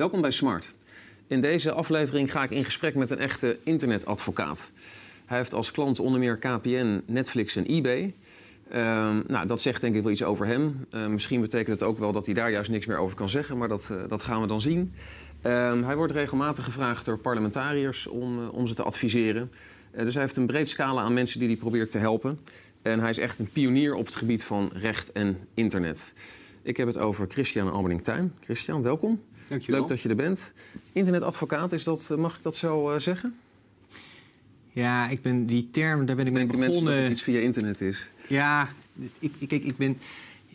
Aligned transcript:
Welkom 0.00 0.20
bij 0.20 0.30
Smart. 0.30 0.74
In 1.26 1.40
deze 1.40 1.72
aflevering 1.72 2.32
ga 2.32 2.42
ik 2.42 2.50
in 2.50 2.64
gesprek 2.64 2.94
met 2.94 3.10
een 3.10 3.18
echte 3.18 3.58
internetadvocaat. 3.64 4.70
Hij 5.26 5.38
heeft 5.38 5.54
als 5.54 5.70
klant 5.70 5.98
onder 5.98 6.20
meer 6.20 6.36
KPN, 6.36 7.02
Netflix 7.06 7.56
en 7.56 7.64
eBay. 7.66 8.14
Ehm, 8.70 9.20
nou, 9.26 9.46
dat 9.46 9.60
zegt 9.60 9.80
denk 9.80 9.94
ik 9.94 10.02
wel 10.02 10.12
iets 10.12 10.22
over 10.22 10.46
hem. 10.46 10.86
Uh, 10.94 11.06
misschien 11.06 11.40
betekent 11.40 11.80
het 11.80 11.88
ook 11.88 11.98
wel 11.98 12.12
dat 12.12 12.26
hij 12.26 12.34
daar 12.34 12.50
juist 12.50 12.70
niks 12.70 12.86
meer 12.86 12.96
over 12.96 13.16
kan 13.16 13.28
zeggen, 13.28 13.58
maar 13.58 13.68
dat, 13.68 13.88
uh, 13.92 13.98
dat 14.08 14.22
gaan 14.22 14.40
we 14.40 14.46
dan 14.46 14.60
zien. 14.60 14.92
Ehm, 15.42 15.82
hij 15.82 15.96
wordt 15.96 16.12
regelmatig 16.12 16.64
gevraagd 16.64 17.04
door 17.04 17.18
parlementariërs 17.18 18.06
om, 18.06 18.38
uh, 18.38 18.52
om 18.52 18.66
ze 18.66 18.74
te 18.74 18.82
adviseren. 18.82 19.50
dus 19.96 20.14
hij 20.14 20.22
heeft 20.22 20.36
een 20.36 20.46
breed 20.46 20.68
scala 20.68 21.02
aan 21.02 21.14
mensen 21.14 21.38
die 21.38 21.48
hij 21.48 21.56
probeert 21.56 21.90
te 21.90 21.98
helpen. 21.98 22.40
En 22.82 23.00
hij 23.00 23.10
is 23.10 23.18
echt 23.18 23.38
een 23.38 23.50
pionier 23.52 23.94
op 23.94 24.06
het 24.06 24.14
gebied 24.14 24.44
van 24.44 24.70
recht 24.74 25.12
en 25.12 25.38
internet. 25.54 26.12
Ik 26.62 26.76
heb 26.76 26.86
het 26.86 26.98
over 26.98 27.26
Christian 27.28 27.70
Alberning-Tuin. 27.70 28.32
Christian, 28.40 28.82
welkom. 28.82 29.20
Dankjewel. 29.50 29.80
Leuk 29.80 29.88
dat 29.88 30.00
je 30.00 30.08
er 30.08 30.16
bent. 30.16 30.52
Internetadvocaat, 30.92 31.72
is 31.72 31.84
dat, 31.84 32.08
mag 32.16 32.36
ik 32.36 32.42
dat 32.42 32.56
zo 32.56 32.98
zeggen? 32.98 33.34
Ja, 34.72 35.08
ik 35.08 35.22
ben 35.22 35.46
die 35.46 35.68
term, 35.70 36.06
daar 36.06 36.16
ben 36.16 36.26
ik 36.26 36.32
mee 36.32 36.46
begonnen. 36.46 36.84
dat 36.84 36.94
het 37.02 37.12
iets 37.12 37.22
via 37.22 37.40
internet 37.40 37.80
is? 37.80 38.10
Ja, 38.28 38.72
ik, 39.18 39.32
ik, 39.38 39.48
kijk, 39.48 39.64
ik 39.64 39.76
ben 39.76 39.98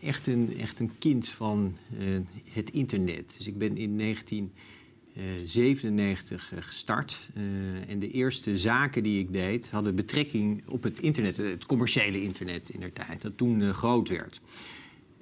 echt 0.02 0.28
een, 0.28 0.60
echt 0.60 0.80
een 0.80 0.92
kind 1.00 1.30
van 1.30 1.78
uh, 2.00 2.20
het 2.52 2.70
internet. 2.70 3.36
Dus 3.38 3.48
ik 3.48 3.58
ben 3.58 3.78
in 3.78 3.98
1997 3.98 6.54
uh, 6.54 6.60
gestart. 6.62 7.30
Uh, 7.38 7.44
en 7.90 8.00
de 8.00 8.12
eerste 8.12 8.58
zaken 8.58 9.04
die 9.04 9.20
ik 9.20 9.34
deed 9.34 9.72
hadden 9.72 9.96
betrekking 9.96 10.64
op 10.68 10.84
het 10.84 11.00
internet, 11.00 11.38
het 11.38 11.66
commerciële 11.66 12.22
internet 12.22 12.70
in 12.70 12.80
der 12.80 12.94
tijd, 12.94 13.22
dat 13.22 13.38
toen 13.38 13.74
groot 13.74 14.10
werd. 14.10 14.42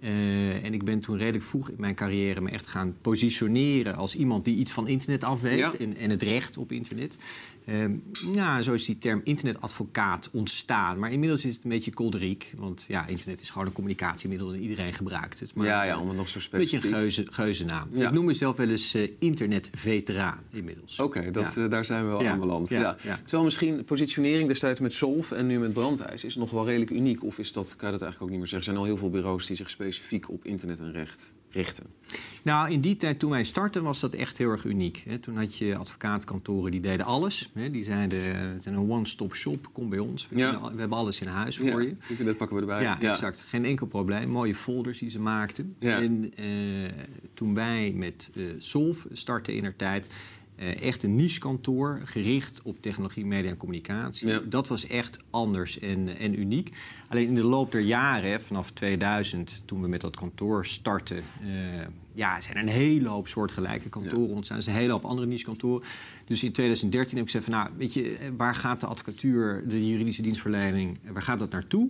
Uh, 0.03 0.63
en 0.63 0.73
ik 0.73 0.83
ben 0.83 0.99
toen 0.99 1.17
redelijk 1.17 1.43
vroeg 1.43 1.69
in 1.69 1.75
mijn 1.79 1.95
carrière 1.95 2.41
me 2.41 2.49
echt 2.49 2.67
gaan 2.67 2.95
positioneren 3.01 3.95
als 3.95 4.15
iemand 4.15 4.45
die 4.45 4.55
iets 4.55 4.71
van 4.71 4.87
internet 4.87 5.23
af 5.23 5.41
weet 5.41 5.57
Ja. 5.57 5.71
en, 5.79 5.97
en 5.97 6.09
het 6.09 6.21
recht 6.21 6.57
op 6.57 6.71
internet. 6.71 7.17
Ja, 8.33 8.61
zo 8.61 8.73
is 8.73 8.86
die 8.86 8.97
term 8.97 9.22
internetadvocaat 9.23 10.30
ontstaan. 10.31 11.00
Maar 11.00 11.11
inmiddels 11.11 11.45
is 11.45 11.56
het 11.56 11.64
een 11.64 11.70
beetje 11.70 11.94
kolderiek. 11.94 12.53
Want 12.58 12.86
ja, 12.88 13.08
internet 13.08 13.42
is 13.42 13.50
gewoon 13.50 13.67
een 13.67 13.73
communicatiemiddel 13.73 14.53
en 14.53 14.59
iedereen 14.59 14.94
gebruikt 14.94 15.39
het. 15.39 15.55
Maar, 15.55 15.66
ja, 15.67 15.83
ja, 15.83 16.00
om 16.00 16.08
het 16.08 16.17
nog 16.17 16.28
zo 16.28 16.39
Een 16.39 16.45
beetje 16.52 16.66
specifiek. 16.67 16.92
een 16.92 16.97
geuze, 17.00 17.25
geuzennaam. 17.31 17.88
Ja. 17.92 18.08
Ik 18.08 18.14
noem 18.14 18.25
mezelf 18.25 18.55
wel 18.58 18.70
eens 18.70 18.95
uh, 18.95 19.09
internetveteraan 19.20 20.39
inmiddels. 20.50 21.00
Oké, 21.00 21.31
dat, 21.31 21.53
Ja. 21.55 21.64
eh, 21.64 21.70
daar 21.70 21.86
zijn 21.86 22.03
we 22.03 22.09
wel 22.09 22.28
aan 22.28 22.39
beland. 22.39 22.70
ja. 22.70 22.97
Terwijl 23.23 23.44
misschien 23.44 23.77
de 23.77 23.83
positionering 23.83 24.48
destijds 24.48 24.80
met 24.80 24.94
Solf 24.94 25.31
en 25.31 25.48
nu 25.48 25.59
met 25.59 25.73
Brandijs 25.73 26.23
is 26.23 26.36
nog 26.36 26.52
wel 26.52 26.66
redelijk 26.66 26.92
uniek. 26.92 27.23
Of 27.23 27.38
is 27.39 27.52
dat, 27.52 27.67
kan 27.75 27.86
je 27.92 27.92
dat 27.98 28.02
eigenlijk 28.02 28.22
ook 28.22 28.30
niet 28.30 28.39
meer 28.39 28.48
zeggen? 28.48 28.58
Er 28.58 28.64
zijn 28.64 28.77
al 28.77 28.83
heel 28.83 28.98
veel 28.98 29.09
bureaus 29.22 29.48
die 29.48 29.55
zich 29.58 29.70
specifiek 29.70 30.30
op 30.30 30.45
internet 30.45 30.80
en 30.80 30.92
recht 30.92 31.31
richten. 31.53 31.83
Nou, 32.43 32.71
in 32.71 32.81
die 32.81 32.97
tijd 32.97 33.19
toen 33.19 33.29
wij 33.31 33.43
startten 33.43 33.83
was 33.83 33.99
dat 33.99 34.13
echt 34.13 34.37
heel 34.37 34.49
erg 34.49 34.63
uniek. 34.63 35.03
Hè. 35.07 35.17
Toen 35.19 35.37
had 35.37 35.57
je 35.57 35.77
advocaatkantoren 35.77 36.71
die 36.71 36.79
deden 36.81 37.05
alles. 37.05 37.49
Hè. 37.53 37.71
Die 37.71 37.83
zeiden, 37.83 38.35
het 38.51 38.59
is 38.59 38.65
een 38.65 38.77
one-stop 38.89 39.35
shop, 39.35 39.69
kom 39.73 39.89
bij 39.89 39.99
ons. 39.99 40.27
We, 40.29 40.37
Ja. 40.37 40.61
hebben 40.75 40.97
alles 40.97 41.21
in 41.21 41.27
huis 41.27 41.57
Ja, 41.57 41.71
voor 41.71 41.83
je. 41.83 41.95
internet 42.07 42.37
pakken 42.37 42.55
we 42.55 42.61
erbij. 42.61 42.81
Ja, 42.81 43.01
exact. 43.01 43.43
Geen 43.47 43.65
enkel 43.65 43.87
probleem. 43.87 44.29
Mooie 44.29 44.55
folders 44.55 44.99
die 44.99 45.09
ze 45.09 45.19
maakten. 45.19 45.75
En 45.79 46.31
eh, 46.35 46.45
toen 47.33 47.53
wij 47.53 47.91
met 47.95 48.29
eh 48.35 48.43
Solv 48.57 49.03
startten 49.11 49.53
in 49.53 49.61
der 49.61 49.75
tijd... 49.75 50.09
eh, 50.55 50.81
echt 50.81 51.03
een 51.03 51.15
niche-kantoor 51.15 52.01
gericht 52.05 52.61
op 52.63 52.81
technologie, 52.81 53.25
media 53.25 53.49
en 53.49 53.57
communicatie. 53.57 54.27
Ja. 54.27 54.39
Dat 54.39 54.67
was 54.67 54.87
echt 54.87 55.17
anders 55.29 55.79
en, 55.79 56.17
en 56.17 56.39
uniek. 56.39 56.75
Alleen 57.07 57.27
in 57.27 57.35
de 57.35 57.43
loop 57.43 57.71
der 57.71 57.81
jaren, 57.81 58.41
vanaf 58.41 58.71
2000, 58.71 59.61
toen 59.65 59.81
we 59.81 59.87
met 59.87 60.02
dat 60.02 60.15
kantoor 60.15 60.65
startten... 60.65 61.23
eh, 61.42 61.86
ja, 62.13 62.42
zijn 62.42 62.58
er 62.58 62.63
een 62.63 62.69
hele 62.69 63.09
hoop 63.09 63.27
soortgelijke 63.27 63.89
kantoren 63.89 64.36
ontstaan. 64.36 64.58
Er 64.58 64.63
zijn 64.63 64.75
een 64.75 64.81
hele 64.81 64.93
hoop 64.93 65.05
andere 65.05 65.27
niche-kantoren. 65.27 65.87
Dus 66.25 66.43
in 66.43 66.52
2013 66.52 67.17
heb 67.17 67.25
ik 67.25 67.31
gezegd 67.31 67.52
van, 67.52 67.59
nou, 67.59 67.77
weet 67.77 67.93
je, 67.93 68.17
eh, 68.17 68.30
waar 68.37 68.55
gaat 68.55 68.80
de 68.80 68.86
advocatuur, 68.86 69.63
de 69.67 69.87
juridische 69.87 70.21
dienstverlening, 70.21 70.99
eh, 71.03 71.11
waar 71.11 71.21
gaat 71.21 71.39
dat 71.39 71.52
naartoe? 71.52 71.89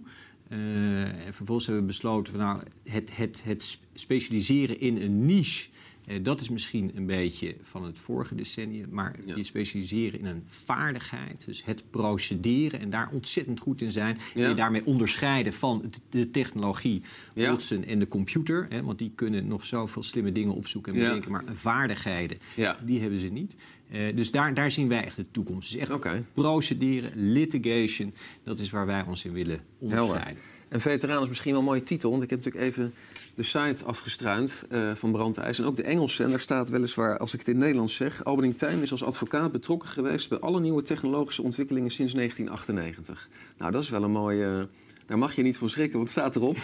Eh, 0.49 1.25
en 1.25 1.33
vervolgens 1.33 1.65
hebben 1.65 1.83
we 1.83 1.91
besloten 1.91 2.33
van 2.33 2.41
nou, 2.41 2.59
het, 2.83 3.15
het, 3.15 3.41
het 3.45 3.61
specialiseren 3.93 4.79
in 4.79 4.97
een 5.01 5.25
niche. 5.25 5.69
eh, 6.07 6.17
dat 6.21 6.41
is 6.41 6.49
misschien 6.49 6.91
een 6.95 7.05
beetje 7.05 7.55
van 7.61 7.83
het 7.85 7.99
vorige 7.99 8.35
decennium. 8.35 8.87
Maar 8.91 9.15
Ja. 9.25 9.35
je 9.35 9.43
specialiseren 9.43 10.19
in 10.19 10.25
een 10.25 10.43
vaardigheid. 10.47 11.45
Dus 11.45 11.63
het 11.65 11.83
procederen 11.89 12.79
en 12.79 12.89
daar 12.89 13.09
ontzettend 13.11 13.59
goed 13.59 13.81
in 13.81 13.91
zijn. 13.91 14.17
En 14.35 14.47
je 14.49 14.53
daarmee 14.53 14.85
onderscheiden 14.85 15.53
van 15.53 15.91
de 16.09 16.31
technologie, 16.31 17.01
Ja. 17.33 17.49
botsen 17.51 17.85
en 17.85 17.99
de 17.99 18.07
computer. 18.07 18.65
Hè, 18.69 18.83
want 18.83 18.99
die 18.99 19.11
kunnen 19.15 19.47
nog 19.47 19.65
zoveel 19.65 20.03
slimme 20.03 20.31
dingen 20.31 20.53
opzoeken 20.53 20.93
en 20.93 20.99
bedenken. 20.99 21.31
Maar 21.31 21.43
vaardigheden, 21.53 22.37
die 22.85 22.99
hebben 22.99 23.19
ze 23.19 23.27
niet. 23.27 23.55
Eh, 23.89 24.15
dus 24.15 24.31
daar, 24.31 24.53
daar 24.53 24.71
zien 24.71 24.87
wij 24.87 25.03
echt 25.03 25.15
de 25.15 25.25
toekomst. 25.31 25.71
Dus 25.71 25.81
echt 25.81 25.91
Oké. 25.91 26.25
procederen, 26.33 27.11
litigation. 27.31 28.13
Dat 28.43 28.59
is 28.59 28.69
waar 28.69 28.85
wij 28.85 29.03
ons 29.07 29.25
in 29.25 29.31
willen 29.33 29.59
onderscheiden. 29.79 30.25
Helder. 30.25 30.41
En 30.73 30.81
veteraan 30.81 31.21
is 31.21 31.27
misschien 31.27 31.51
wel 31.51 31.59
een 31.59 31.65
mooie 31.65 31.83
titel. 31.83 32.09
Want 32.11 32.23
ik 32.23 32.29
heb 32.29 32.43
natuurlijk 32.43 32.65
even 32.71 32.93
de 33.35 33.43
site 33.43 33.83
afgestruind 33.85 34.65
eh, 34.69 34.91
van 34.95 35.11
Brandijs. 35.11 35.59
En 35.59 35.65
ook 35.65 35.75
de 35.75 35.83
Engelse. 35.83 36.23
En 36.23 36.29
daar 36.29 36.39
staat 36.39 36.69
weliswaar, 36.69 37.17
als 37.17 37.33
ik 37.33 37.39
het 37.39 37.47
in 37.47 37.53
het 37.53 37.63
Nederlands 37.63 37.95
zeg... 37.95 38.23
Albening 38.23 38.57
Tuin 38.57 38.81
is 38.81 38.91
als 38.91 39.03
advocaat 39.03 39.51
betrokken 39.51 39.89
geweest... 39.89 40.29
bij 40.29 40.39
alle 40.39 40.59
nieuwe 40.59 40.81
technologische 40.81 41.41
ontwikkelingen 41.41 41.91
sinds 41.91 42.13
1998. 42.13 43.29
Nou, 43.57 43.71
dat 43.71 43.81
is 43.81 43.89
wel 43.89 44.03
een 44.03 44.11
mooie... 44.11 44.67
Daar 45.05 45.17
mag 45.17 45.35
je 45.35 45.41
niet 45.43 45.57
van 45.57 45.69
schrikken, 45.69 45.97
want 45.97 46.09
het 46.09 46.17
staat 46.17 46.35
erop. 46.35 46.57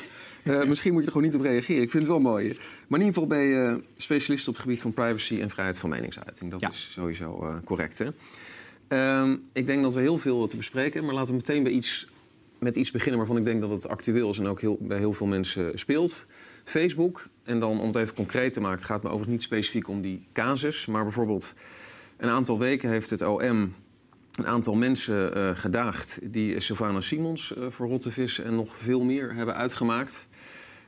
Eh, 0.44 0.64
misschien 0.72 0.92
moet 0.92 1.02
je 1.02 1.08
er 1.08 1.14
gewoon 1.14 1.28
niet 1.28 1.38
op 1.38 1.46
reageren. 1.46 1.82
Ik 1.82 1.90
vind 1.90 2.04
het 2.04 2.12
wel 2.12 2.22
mooi. 2.22 2.48
Maar 2.88 3.00
in 3.00 3.06
ieder 3.06 3.22
geval 3.22 3.28
ben 3.28 3.40
je 3.48 3.80
specialist 3.98 4.48
op 4.48 4.54
het 4.54 4.64
gebied 4.64 4.82
van 4.82 4.94
privacy 4.94 5.40
en 5.42 5.50
vrijheid 5.50 5.78
van 5.80 5.90
meningsuiting. 5.90 6.52
Dat 6.52 6.60
Ja. 6.60 6.70
is 6.70 6.90
sowieso 6.92 7.40
eh, 7.42 7.56
correct, 7.64 7.98
hè? 7.98 8.08
Ehm, 8.88 9.36
ik 9.54 9.66
denk 9.66 9.82
dat 9.82 9.94
we 9.94 10.00
heel 10.02 10.18
veel 10.18 10.48
te 10.48 10.56
bespreken 10.56 10.92
hebben. 10.94 11.06
Maar 11.10 11.20
laten 11.20 11.32
we 11.34 11.38
meteen 11.48 11.64
bij 11.64 11.72
iets, 11.72 12.08
met 12.60 12.76
iets 12.76 12.92
beginnen 12.92 13.18
waarvan 13.18 13.38
ik 13.38 13.46
denk 13.46 13.62
dat 13.62 13.72
het 13.72 13.88
actueel 13.88 14.30
is... 14.30 14.38
en 14.38 14.48
ook 14.48 14.62
heel, 14.62 14.78
bij 14.82 14.98
heel 14.98 15.14
veel 15.14 15.28
mensen 15.28 15.80
speelt. 15.80 16.26
Facebook. 16.64 17.28
En 17.44 17.60
dan 17.60 17.80
om 17.80 17.88
het 17.88 17.96
even 17.96 18.16
concreet 18.16 18.54
te 18.54 18.60
maken... 18.60 18.78
het 18.78 18.88
gaat 18.88 19.04
me 19.04 19.10
overigens 19.10 19.32
niet 19.36 19.44
specifiek 19.44 19.88
om 19.88 20.02
die 20.02 20.28
casus... 20.34 20.86
maar 20.86 21.04
bijvoorbeeld 21.04 21.54
een 22.18 22.30
aantal 22.30 22.60
weken 22.60 22.90
heeft 22.90 23.10
het 23.10 23.22
OM 23.22 23.74
een 24.40 24.48
aantal 24.48 24.76
mensen 24.76 25.36
eh, 25.36 25.50
gedaagd... 25.54 26.20
die 26.34 26.60
Sylvana 26.60 27.02
Simons 27.02 27.54
eh, 27.56 27.66
voor 27.70 27.88
Rottevis 27.88 28.40
en 28.40 28.56
nog 28.56 28.76
veel 28.76 29.04
meer 29.04 29.34
hebben 29.34 29.56
uitgemaakt. 29.56 30.28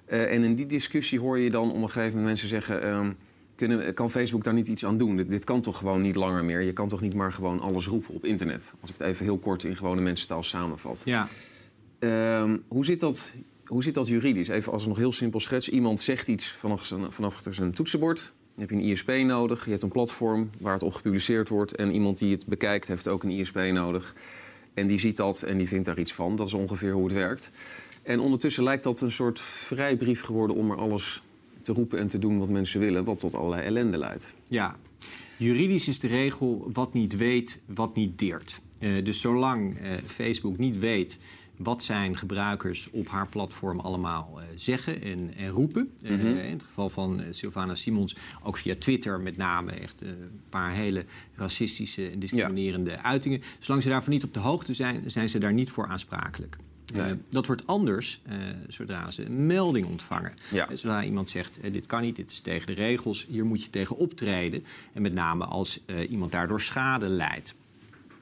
Eh, 0.06 0.34
en 0.34 0.44
in 0.44 0.56
die 0.56 0.66
discussie 0.66 1.20
hoor 1.20 1.40
je 1.40 1.52
dan 1.52 1.70
op 1.70 1.76
een 1.76 1.90
gegeven 1.90 2.08
moment 2.08 2.26
mensen 2.26 2.48
zeggen... 2.48 2.82
ehm, 2.82 3.12
kunnen, 3.56 3.94
kan 3.94 4.12
Facebook 4.12 4.44
daar 4.44 4.54
niet 4.54 4.68
iets 4.68 4.86
aan 4.86 4.98
doen? 4.98 5.16
Dit, 5.16 5.30
dit 5.30 5.44
kan 5.44 5.62
toch 5.62 5.78
gewoon 5.78 6.02
niet 6.02 6.16
langer 6.16 6.44
meer? 6.44 6.62
Je 6.62 6.74
kan 6.74 6.88
toch 6.88 7.02
niet 7.02 7.14
maar 7.14 7.34
gewoon 7.34 7.60
alles 7.60 7.88
roepen 7.88 8.14
op 8.14 8.26
internet? 8.26 8.74
Als 8.82 8.90
ik 8.90 8.96
het 8.98 9.08
even 9.08 9.26
heel 9.26 9.38
kort 9.38 9.64
in 9.64 9.76
gewone 9.76 10.02
mensentaal 10.02 10.44
samenvat. 10.44 11.02
Ja. 11.06 11.28
Ehm, 12.02 12.58
hoe, 12.68 12.86
zit 12.86 13.00
dat, 13.00 13.34
hoe 13.66 13.84
zit 13.84 13.94
dat 13.94 14.08
juridisch? 14.08 14.48
Even 14.48 14.72
als 14.72 14.82
een 14.82 14.90
nog 14.90 14.98
heel 14.98 15.12
simpel 15.12 15.40
schets. 15.40 15.70
Iemand 15.70 16.00
zegt 16.00 16.28
iets 16.28 16.48
vanaf 17.10 17.44
zijn, 17.50 17.72
toetsenbord. 17.72 18.32
Dan 18.56 18.68
heb 18.68 18.70
je 18.70 18.76
een 18.76 18.92
ISP 18.92 19.08
nodig. 19.08 19.64
Je 19.64 19.70
hebt 19.70 19.84
een 19.84 19.92
platform 19.92 20.50
waar 20.60 20.74
het 20.74 20.84
op 20.84 20.94
gepubliceerd 20.94 21.50
wordt. 21.50 21.76
En 21.76 21.94
iemand 21.94 22.18
die 22.18 22.32
het 22.32 22.46
bekijkt 22.46 22.88
heeft 22.88 23.08
ook 23.08 23.24
een 23.24 23.30
ISP 23.30 23.56
nodig. 23.56 24.16
En 24.74 24.88
die 24.88 25.00
ziet 25.00 25.18
dat 25.18 25.42
en 25.42 25.58
die 25.58 25.68
vindt 25.68 25.86
daar 25.86 26.00
iets 26.00 26.14
van. 26.14 26.36
Dat 26.36 26.48
is 26.48 26.54
ongeveer 26.54 26.92
hoe 26.92 27.04
het 27.04 27.14
werkt. 27.14 27.50
En 28.04 28.20
ondertussen 28.20 28.64
lijkt 28.64 28.84
dat 28.84 29.02
een 29.02 29.12
soort 29.12 29.40
vrijbrief 29.40 30.22
geworden 30.22 30.56
om 30.56 30.68
maar 30.68 30.78
alles 30.78 31.22
te 31.62 31.74
roepen 31.74 32.00
en 32.00 32.08
te 32.08 32.20
doen 32.20 32.40
wat 32.40 32.50
mensen 32.50 32.80
willen. 32.80 33.04
Wat 33.04 33.20
tot 33.20 33.36
allerlei 33.36 33.64
ellende 33.64 33.98
leidt. 33.98 34.34
Ja, 34.48 34.76
juridisch 35.38 35.88
is 35.88 36.00
de 36.00 36.08
regel 36.08 36.70
wat 36.74 36.94
niet 36.94 37.16
weet, 37.16 37.60
wat 37.66 37.96
niet 37.96 38.20
deert. 38.20 38.62
Eh, 38.80 38.90
dus 39.04 39.22
zolang 39.22 39.78
eh, 39.78 39.92
Facebook 40.06 40.58
niet 40.58 40.80
weet 40.80 41.20
wat 41.64 41.84
zijn 41.84 42.18
gebruikers 42.18 42.90
op 42.92 43.10
haar 43.10 43.28
platform 43.28 43.80
allemaal 43.80 44.40
eh, 44.40 44.46
zeggen 44.56 45.02
en, 45.02 45.34
en 45.36 45.50
roepen. 45.50 45.92
Eh, 46.04 46.12
Mhm. 46.12 46.26
in 46.28 46.52
het 46.54 46.64
geval 46.64 46.90
van 46.90 47.22
eh, 47.22 47.28
Sylvana 47.32 47.76
Simons, 47.76 48.16
ook 48.44 48.58
via 48.58 48.76
Twitter 48.80 49.20
met 49.20 49.38
name, 49.38 49.72
echt 49.72 50.02
eh, 50.02 50.10
een 50.10 50.42
paar 50.50 50.72
hele 50.74 51.06
racistische 51.36 52.10
en 52.10 52.20
discriminerende 52.20 53.02
uitingen. 53.04 53.42
Zolang 53.60 53.84
ze 53.84 53.90
daarvan 53.90 54.14
niet 54.14 54.24
op 54.24 54.34
de 54.34 54.40
hoogte 54.40 54.74
zijn, 54.74 55.04
zijn 55.12 55.30
ze 55.30 55.38
daar 55.40 55.54
niet 55.54 55.70
voor 55.70 55.88
aansprakelijk. 55.88 56.58
Nee. 56.94 57.02
Eh, 57.02 57.12
dat 57.30 57.46
wordt 57.46 57.68
anders 57.68 58.22
eh, 58.26 58.38
zodra 58.68 59.12
ze 59.12 59.26
een 59.26 59.46
melding 59.46 59.86
ontvangen. 59.86 60.34
Ja. 60.52 60.70
Eh, 60.70 60.76
Zodra 60.78 61.04
iemand 61.04 61.30
zegt, 61.30 61.60
eh, 61.60 61.74
dit 61.74 61.86
kan 61.86 62.02
niet, 62.02 62.16
dit 62.16 62.32
is 62.32 62.40
tegen 62.40 62.68
de 62.68 62.74
regels, 62.74 63.26
hier 63.30 63.46
moet 63.46 63.64
je 63.64 63.70
tegen 63.70 63.96
optreden. 63.98 64.64
En 64.94 65.02
met 65.02 65.14
name 65.14 65.46
als 65.46 65.80
eh, 65.86 66.12
iemand 66.12 66.32
daardoor 66.32 66.62
schade 66.62 67.08
leidt. 67.08 67.56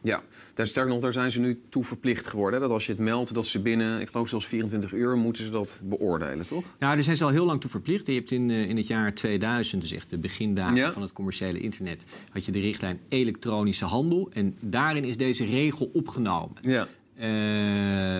Ja, 0.01 0.24
daar, 0.54 0.68
sterker 0.68 0.94
nog, 0.94 1.01
daar 1.01 1.12
zijn 1.13 1.31
ze 1.31 1.40
nu 1.40 1.62
toe 1.69 1.84
verplicht 1.84 2.28
geworden. 2.28 2.60
hè, 2.60 2.66
Dat 2.66 2.74
als 2.74 2.86
je 2.86 2.92
het 2.92 3.01
meldt, 3.01 3.34
dat 3.34 3.46
ze 3.46 3.60
binnen, 3.60 4.01
ik 4.01 4.07
geloof 4.10 4.30
zelfs 4.30 4.48
24 4.48 4.94
uur, 4.94 5.18
moeten 5.18 5.44
ze 5.46 5.51
dat 5.51 5.80
beoordelen, 5.84 6.48
toch? 6.48 6.63
Nou, 6.80 6.94
daar 6.96 7.04
zijn 7.04 7.16
ze 7.18 7.24
al 7.24 7.30
heel 7.30 7.46
lang 7.46 7.62
toe 7.62 7.69
verplicht. 7.69 8.07
Je 8.07 8.13
hebt 8.13 8.31
in, 8.31 8.50
eh, 8.50 8.69
in 8.69 8.78
het 8.78 8.88
jaar 8.88 9.13
2000, 9.13 9.81
dus 9.81 9.92
echt 9.92 10.10
de 10.10 10.18
begindagen 10.18 10.75
Ja. 10.75 10.92
van 10.94 11.01
het 11.01 11.13
commerciële 11.13 11.60
internet, 11.60 12.04
had 12.31 12.46
je 12.46 12.51
de 12.51 12.60
richtlijn 12.60 13.00
elektronische 13.10 13.86
handel. 13.86 14.30
En 14.34 14.56
daarin 14.60 15.04
is 15.04 15.18
deze 15.18 15.46
regel 15.46 15.90
opgenomen. 15.94 16.56
Ja. 16.62 16.88
Eh, 17.16 18.19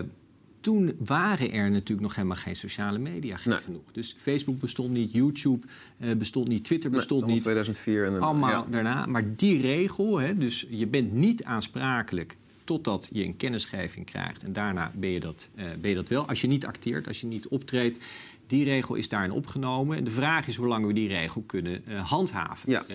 toen 0.70 0.96
waren 1.06 1.52
er 1.52 1.72
natuurlijk 1.72 2.02
nog 2.02 2.16
helemaal 2.16 2.38
geen 2.38 2.56
sociale 2.56 2.98
media 2.98 3.38
gek 3.38 3.52
Nee. 3.52 3.62
genoeg. 3.62 3.92
Dus 3.92 4.16
Facebook 4.20 4.60
bestond 4.60 4.92
niet, 4.92 5.12
YouTube 5.14 5.68
eh, 5.98 6.16
bestond 6.16 6.48
niet, 6.48 6.64
Twitter 6.64 6.90
bestond 6.90 7.26
Nee, 7.26 7.34
niet. 7.34 7.44
2004 7.44 8.06
en 8.06 8.22
Allemaal 8.22 8.50
ja. 8.50 8.66
daarna. 8.70 9.06
Maar 9.06 9.36
die 9.36 9.62
regel, 9.62 10.18
hè, 10.20 10.38
dus 10.38 10.66
je 10.70 10.88
bent 10.88 11.14
niet 11.14 11.44
aansprakelijk 11.44 12.38
totdat 12.64 13.10
je 13.12 13.24
een 13.24 13.38
kennisgeving 13.38 14.06
krijgt. 14.06 14.44
En 14.44 14.54
daarna 14.54 14.92
ben 14.96 15.10
je, 15.10 15.20
dat, 15.20 15.50
eh, 15.56 15.66
ben 15.82 15.90
je 15.90 15.96
dat 15.96 16.10
wel. 16.10 16.28
Als 16.28 16.42
je 16.42 16.48
niet 16.48 16.66
acteert, 16.66 17.08
als 17.08 17.22
je 17.22 17.28
niet 17.28 17.48
optreedt. 17.48 18.06
Die 18.48 18.64
regel 18.64 18.96
is 18.96 19.10
daarin 19.10 19.32
opgenomen. 19.32 19.98
En 19.98 20.04
de 20.04 20.12
vraag 20.12 20.48
is 20.48 20.56
hoe 20.56 20.68
lang 20.68 20.86
we 20.86 20.94
die 20.94 21.08
regel 21.08 21.42
kunnen 21.42 21.86
eh, 21.86 22.10
handhaven. 22.10 22.72
Ja. 22.72 22.86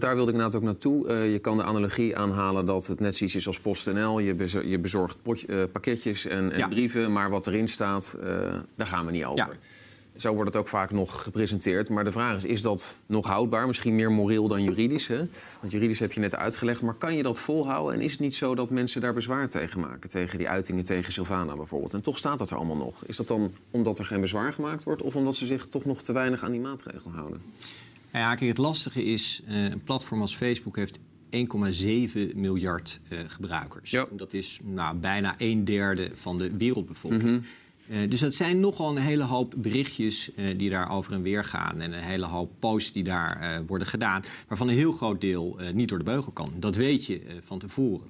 Daar 0.00 0.14
wilde 0.14 0.30
ik 0.30 0.36
inderdaad 0.36 0.60
ook 0.60 0.66
naartoe. 0.66 1.08
Eh, 1.08 1.32
je 1.32 1.38
kan 1.38 1.56
de 1.56 1.62
analogie 1.62 2.16
aanhalen 2.16 2.66
dat 2.66 2.86
het 2.86 3.00
net 3.00 3.16
zoiets 3.16 3.36
is 3.36 3.46
als 3.46 3.60
PostNL. 3.60 4.18
Je, 4.18 4.34
bez- 4.34 4.52
je 4.52 4.78
bezorgt 4.78 5.18
eh, 5.46 5.56
pakketjes 5.72 6.26
en, 6.26 6.52
en 6.52 6.58
Ja. 6.58 6.68
brieven, 6.68 7.12
maar 7.12 7.30
wat 7.30 7.46
erin 7.46 7.68
staat, 7.68 8.16
eh, 8.22 8.26
daar 8.74 8.86
gaan 8.86 9.06
we 9.06 9.12
niet 9.12 9.24
over. 9.24 9.36
Ja. 9.36 9.48
Zo 10.16 10.34
wordt 10.34 10.48
het 10.54 10.56
ook 10.62 10.68
vaak 10.68 10.90
nog 10.90 11.22
gepresenteerd. 11.22 11.88
Maar 11.88 12.04
de 12.04 12.12
vraag 12.12 12.36
is, 12.36 12.44
is 12.44 12.62
dat 12.62 12.98
nog 13.06 13.26
houdbaar? 13.26 13.66
Misschien 13.66 13.94
meer 13.94 14.10
moreel 14.12 14.48
dan 14.48 14.62
juridisch. 14.62 15.08
Hè? 15.08 15.16
Want 15.60 15.72
juridisch 15.72 16.00
heb 16.00 16.12
je 16.12 16.20
net 16.20 16.34
uitgelegd. 16.34 16.82
Maar 16.82 16.94
kan 16.94 17.16
je 17.16 17.22
dat 17.22 17.38
volhouden? 17.38 17.94
En 17.94 18.00
is 18.00 18.10
het 18.12 18.20
niet 18.20 18.34
zo 18.34 18.54
dat 18.54 18.70
mensen 18.70 19.00
daar 19.00 19.12
bezwaar 19.14 19.48
tegen 19.48 19.80
maken? 19.80 20.10
Tegen 20.10 20.38
die 20.38 20.48
uitingen 20.48 20.84
tegen 20.84 21.12
Sylvana 21.12 21.56
bijvoorbeeld. 21.56 21.94
En 21.94 22.00
toch 22.00 22.18
staat 22.18 22.38
dat 22.38 22.50
er 22.50 22.56
allemaal 22.56 22.76
nog. 22.76 23.04
Is 23.06 23.16
dat 23.16 23.28
dan 23.28 23.52
omdat 23.70 23.98
er 23.98 24.04
geen 24.04 24.20
bezwaar 24.20 24.52
gemaakt 24.52 24.82
wordt... 24.82 25.02
of 25.02 25.16
omdat 25.16 25.34
ze 25.34 25.46
zich 25.46 25.66
toch 25.68 25.84
nog 25.84 26.02
te 26.02 26.12
weinig 26.12 26.42
aan 26.44 26.52
die 26.52 26.60
maatregel 26.60 27.10
houden? 27.10 27.40
Nou 28.12 28.24
ja, 28.24 28.34
kijk, 28.34 28.48
het 28.48 28.58
lastige 28.58 29.04
is, 29.04 29.42
eh, 29.46 29.64
een 29.64 29.82
platform 29.82 30.20
als 30.20 30.36
Facebook 30.36 30.76
heeft 30.76 30.98
1,7 31.30 32.32
miljard 32.34 33.00
eh, 33.08 33.18
gebruikers. 33.26 33.90
Ja. 33.90 34.06
Dat 34.10 34.32
is 34.32 34.60
nou, 34.62 34.96
bijna 34.96 35.34
een 35.38 35.64
derde 35.64 36.10
van 36.14 36.38
de 36.38 36.56
wereldbevolking. 36.56 37.22
Mhm. 37.22 37.40
Eh, 37.88 38.10
dus 38.10 38.20
dat 38.20 38.34
zijn 38.34 38.60
nogal 38.60 38.90
een 38.90 39.02
hele 39.02 39.24
hoop 39.24 39.54
berichtjes 39.56 40.30
die 40.56 40.70
daar 40.70 40.90
over 40.90 41.12
en 41.12 41.22
weer 41.22 41.44
gaan. 41.44 41.80
En 41.80 41.92
een 41.92 42.02
hele 42.02 42.26
hoop 42.26 42.52
posts 42.58 42.92
die 42.92 43.02
daar 43.02 43.62
worden 43.66 43.86
gedaan. 43.86 44.22
Waarvan 44.48 44.68
een 44.68 44.74
heel 44.74 44.92
groot 44.92 45.20
deel 45.20 45.58
niet 45.74 45.88
door 45.88 45.98
de 45.98 46.04
beugel 46.04 46.32
kan. 46.32 46.52
Dat 46.56 46.76
weet 46.76 47.06
je 47.06 47.20
van 47.44 47.58
tevoren. 47.58 48.06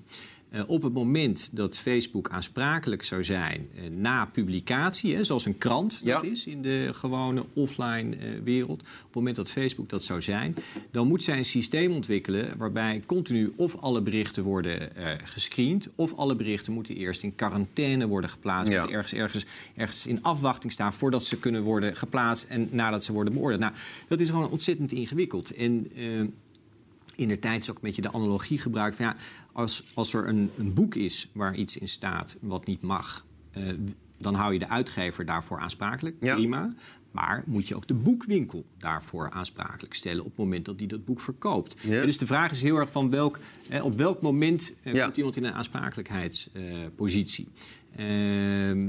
Eh, 0.53 0.63
op 0.67 0.83
het 0.83 0.93
moment 0.93 1.49
dat 1.53 1.79
Facebook 1.79 2.29
aansprakelijk 2.29 3.05
zou 3.05 3.25
zijn 3.25 3.69
eh, 3.75 3.83
na 3.91 4.27
publicatie, 4.27 5.15
hè, 5.17 5.25
zoals 5.25 5.47
een 5.47 5.59
krant 5.59 6.01
Ja. 6.05 6.15
dat 6.15 6.25
is 6.25 6.47
in 6.47 6.63
de 6.63 6.91
gewone 6.93 7.45
offline 7.53 8.17
eh, 8.17 8.29
wereld. 8.45 8.81
Op 8.81 8.87
het 9.05 9.15
moment 9.15 9.37
dat 9.37 9.51
Facebook 9.51 9.89
dat 9.89 10.03
zou 10.03 10.23
zijn, 10.23 10.55
dan 10.91 11.07
moet 11.07 11.23
zij 11.23 11.39
een 11.39 11.45
systeem 11.45 11.93
ontwikkelen 11.93 12.57
waarbij 12.57 13.03
continu 13.07 13.53
of 13.57 13.77
alle 13.77 14.01
berichten 14.01 14.43
worden 14.43 14.91
gescreend, 15.25 15.89
of 15.95 16.15
alle 16.15 16.35
berichten 16.35 16.73
moeten 16.73 16.97
eerst 16.97 17.23
in 17.23 17.35
quarantaine 17.35 18.07
worden 18.07 18.31
geplaatst, 18.31 18.73
Ja. 18.73 18.89
ergens, 18.89 19.13
ergens, 19.13 19.47
ergens 19.77 20.07
in 20.07 20.23
afwachting 20.23 20.73
staan 20.73 20.93
voordat 20.93 21.25
ze 21.25 21.37
kunnen 21.37 21.63
worden 21.63 21.97
geplaatst 21.97 22.47
en 22.49 22.69
nadat 22.71 23.05
ze 23.05 23.13
worden 23.13 23.33
beoordeeld. 23.33 23.61
Nou, 23.61 23.73
dat 24.09 24.21
is 24.21 24.29
gewoon 24.31 24.51
ontzettend 24.51 24.93
ingewikkeld. 24.93 25.55
En 25.55 25.91
in 27.17 27.29
de 27.29 27.39
tijd 27.39 27.61
is 27.63 27.71
ook 27.71 27.77
een 27.77 27.83
beetje 27.83 28.03
de 28.03 28.13
analogie 28.13 28.59
gebruikt 28.59 28.97
van 28.97 29.05
ja, 29.05 29.17
als, 29.53 29.85
als 29.95 30.15
er 30.15 30.29
een, 30.29 30.51
een 30.59 30.75
boek 30.75 30.95
is 30.95 31.29
waar 31.33 31.55
iets 31.55 31.77
in 31.77 31.89
staat 31.89 32.37
wat 32.41 32.67
niet 32.67 32.83
mag, 32.83 33.27
eh, 33.53 33.63
dan 34.19 34.35
hou 34.35 34.53
je 34.53 34.59
de 34.59 34.69
uitgever 34.69 35.25
daarvoor 35.25 35.59
aansprakelijk. 35.59 36.17
Ja. 36.21 36.35
Prima. 36.35 36.75
Maar 37.11 37.43
moet 37.47 37.69
je 37.69 37.77
ook 37.77 37.87
de 37.87 37.95
boekwinkel 37.95 38.65
daarvoor 38.79 39.31
aansprakelijk 39.31 39.95
stellen 39.95 40.21
op 40.25 40.29
het 40.29 40.37
moment 40.37 40.65
dat 40.65 40.79
die 40.79 40.87
dat 40.89 41.05
boek 41.05 41.21
verkoopt. 41.21 41.81
Ja. 41.83 42.05
Dus 42.05 42.19
de 42.19 42.27
vraag 42.27 42.51
is 42.51 42.63
heel 42.63 42.77
erg 42.77 42.91
van 42.91 43.11
welk, 43.11 43.39
eh, 43.69 43.85
op 43.85 43.97
welk 43.97 44.23
moment 44.23 44.75
eh, 44.83 44.95
Ja. 44.95 45.05
komt 45.05 45.17
iemand 45.17 45.37
in 45.37 45.45
een 45.45 45.53
aansprakelijkheidspositie. 45.53 47.49
Ehm, 47.97 48.89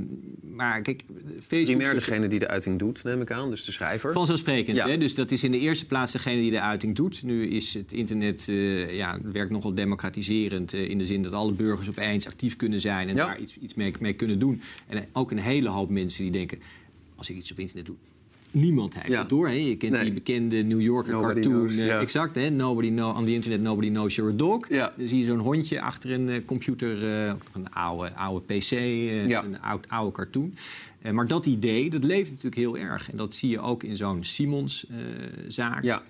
maar 0.56 0.82
kijk, 0.82 1.04
Facebook. 1.48 1.66
Primair 1.78 1.94
degene 1.94 2.28
die 2.28 2.40
de 2.40 2.48
uiting 2.48 2.80
doet, 2.80 3.04
neem 3.04 3.22
ik 3.22 3.32
aan. 3.32 3.50
Dus 3.50 3.64
de 3.66 3.72
schrijver. 3.72 4.14
Vanzelfsprekend. 4.14 4.78
Ja. 4.78 4.88
Hè? 4.88 4.98
Dus 4.98 5.16
dat 5.16 5.32
is 5.32 5.44
in 5.44 5.52
de 5.52 5.60
eerste 5.60 5.86
plaats 5.86 6.12
degene 6.12 6.42
die 6.42 6.52
de 6.52 6.62
uiting 6.62 6.96
doet. 6.96 7.24
Nu 7.24 7.48
is 7.48 7.74
het 7.74 7.94
internet 7.94 8.50
eh, 8.50 8.96
ja, 8.96 9.20
werkt 9.24 9.52
nogal 9.52 9.74
democratiserend. 9.76 10.74
eh, 10.74 10.90
in 10.90 10.98
de 10.98 11.06
zin 11.06 11.24
dat 11.24 11.34
alle 11.34 11.52
burgers 11.52 11.90
opeens 11.90 12.28
actief 12.28 12.56
kunnen 12.56 12.80
zijn 12.80 13.10
en 13.10 13.16
Ja. 13.16 13.26
daar 13.26 13.40
iets, 13.40 13.58
iets 13.58 13.74
mee, 13.74 13.94
mee 14.00 14.14
kunnen 14.14 14.40
doen. 14.40 14.62
En 14.88 15.06
ook 15.14 15.32
een 15.32 15.40
hele 15.40 15.70
hoop 15.70 15.90
mensen 15.90 16.24
die 16.24 16.32
denken: 16.32 16.60
als 17.16 17.30
ik 17.30 17.36
iets 17.36 17.52
op 17.52 17.60
internet 17.60 17.86
doe. 17.86 17.96
Niemand 18.54 18.94
heeft 18.94 19.08
Ja. 19.08 19.20
het 19.20 19.30
door. 19.30 19.48
Hè? 19.48 19.54
Je 19.54 19.76
kent 19.78 19.92
Nee. 19.94 20.04
die 20.04 20.14
bekende 20.14 20.56
New 20.64 20.82
Yorker 20.82 21.14
Nobody 21.14 21.34
cartoon. 21.34 21.54
knows, 21.68 21.78
eh. 21.78 22.00
Exact. 22.00 22.36
Hè? 22.36 22.50
Nobody 22.50 22.90
know, 22.90 23.18
on 23.18 23.26
the 23.26 23.34
internet, 23.34 23.62
nobody 23.62 23.90
knows 23.90 24.16
you're 24.16 24.34
a 24.34 24.36
dog. 24.38 24.70
Ja. 24.70 24.94
Dan 24.98 25.08
zie 25.08 25.20
je 25.20 25.26
zo'n 25.26 25.40
hondje 25.40 25.82
achter 25.82 26.12
een 26.12 26.30
eh, 26.30 26.40
computer, 26.46 27.04
eh, 27.28 27.34
een 27.54 27.70
oude, 27.74 28.14
oude 28.16 28.46
PC, 28.46 28.70
Ja. 29.30 29.44
een 29.44 29.62
oud, 29.62 29.90
oude 29.90 30.12
cartoon. 30.12 30.54
Maar 31.12 31.28
dat 31.28 31.46
idee, 31.46 31.90
dat 31.90 32.04
leeft 32.04 32.30
natuurlijk 32.30 32.56
heel 32.56 32.78
erg. 32.78 33.12
En 33.12 33.18
dat 33.18 33.34
zie 33.36 33.50
je 33.50 33.60
ook 33.60 33.84
in 33.84 33.96
zo'n 33.98 34.24
Simons-zaak. 34.24 35.84
Ja. 35.84 36.04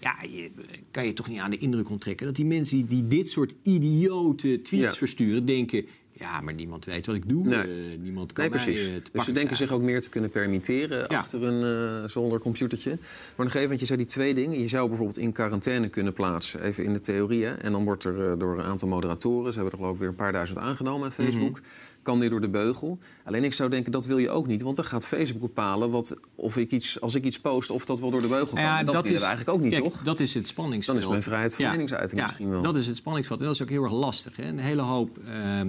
ja, 0.00 0.14
je, 0.22 0.50
kan 0.90 1.06
je 1.06 1.12
toch 1.12 1.28
niet 1.28 1.38
aan 1.38 1.50
de 1.50 1.58
indruk 1.58 1.90
onttrekken... 1.90 2.26
dat 2.26 2.36
die 2.36 2.44
mensen 2.44 2.76
die, 2.76 2.86
die 2.86 3.08
dit 3.08 3.30
soort 3.30 3.54
idiote 3.62 4.60
tweets 4.62 4.84
Ja. 4.92 4.98
versturen... 4.98 5.44
denken, 5.44 5.84
ja, 6.12 6.40
maar 6.40 6.54
niemand 6.54 6.84
weet 6.84 7.06
wat 7.06 7.16
ik 7.16 7.28
doe. 7.28 7.46
Nee. 7.46 7.58
Eh, 7.58 7.98
niemand 8.00 8.32
kan 8.32 8.44
Nee, 8.50 8.52
precies. 8.52 8.86
eh, 8.88 8.92
dus 9.12 9.24
ze 9.24 9.32
denken 9.32 9.56
zich 9.56 9.70
ook 9.70 9.82
meer 9.82 10.00
te 10.00 10.08
kunnen 10.08 10.30
permitteren 10.30 11.06
Ja. 11.08 11.18
achter 11.18 11.42
een 11.42 12.02
eh, 12.02 12.08
zonder 12.08 12.38
computertje. 12.38 12.98
Maar 13.36 13.46
nog 13.46 13.54
even, 13.54 13.68
want 13.68 13.80
je 13.80 13.86
zei 13.86 13.98
die 13.98 14.06
twee 14.06 14.34
dingen. 14.34 14.60
Je 14.60 14.68
zou 14.68 14.88
bijvoorbeeld 14.88 15.18
in 15.18 15.32
quarantaine 15.32 15.88
kunnen 15.88 16.12
plaatsen, 16.12 16.62
even 16.62 16.84
in 16.84 16.92
de 16.92 17.00
theorie. 17.00 17.44
Hè? 17.44 17.52
En 17.52 17.72
dan 17.72 17.84
wordt 17.84 18.04
er 18.04 18.38
door 18.38 18.58
een 18.58 18.64
aantal 18.64 18.88
moderatoren, 18.88 19.52
ze 19.52 19.58
hebben 19.58 19.72
er 19.72 19.78
geloof 19.78 19.94
ik 19.94 20.00
weer 20.00 20.08
een 20.08 20.14
paar 20.14 20.32
duizend 20.32 20.58
aangenomen 20.58 21.06
aan 21.06 21.12
Facebook, 21.12 21.50
Mhm. 21.60 21.60
Kan 22.02 22.20
die 22.20 22.28
door 22.28 22.40
de 22.40 22.48
beugel. 22.48 22.98
Alleen 23.24 23.44
ik 23.44 23.52
zou 23.52 23.70
denken, 23.70 23.92
dat 23.92 24.06
wil 24.06 24.18
je 24.18 24.30
ook 24.30 24.46
niet. 24.46 24.62
Want 24.62 24.76
dan 24.76 24.84
gaat 24.84 25.06
Facebook 25.06 25.40
bepalen 25.40 25.90
wat, 25.90 26.16
of 26.34 26.56
ik 26.56 26.70
iets, 26.70 27.00
als 27.00 27.14
ik 27.14 27.24
iets 27.24 27.40
post, 27.40 27.70
of 27.70 27.84
dat 27.84 28.00
wel 28.00 28.10
door 28.10 28.20
de 28.20 28.26
beugel 28.26 28.54
kan. 28.54 28.62
Ja, 28.62 28.78
En 28.78 28.84
dat, 28.84 29.02
willen 29.02 29.20
we 29.20 29.26
eigenlijk 29.26 29.56
ook 29.56 29.62
niet, 29.62 29.72
kijk, 29.72 29.82
toch? 29.84 30.02
Dat 30.02 30.20
is 30.20 30.34
het 30.34 30.46
spanningsveld. 30.46 30.96
Dan 30.96 31.06
is 31.06 31.10
mijn 31.10 31.22
vrijheid 31.22 31.54
van 31.54 31.64
Ja, 31.64 31.70
meningsuiting 31.70 32.20
ja, 32.20 32.26
misschien 32.26 32.50
wel. 32.50 32.62
Dat 32.62 32.76
is 32.76 32.86
het 32.86 32.96
spanningsveld. 32.96 33.40
En 33.40 33.46
dat 33.46 33.54
is 33.54 33.62
ook 33.62 33.68
heel 33.68 33.82
erg 33.82 33.92
lastig. 33.92 34.36
Hè? 34.36 34.48
Een 34.48 34.58
hele 34.58 34.82
hoop 34.82 35.18
eh, 35.26 35.60
eh, 35.60 35.66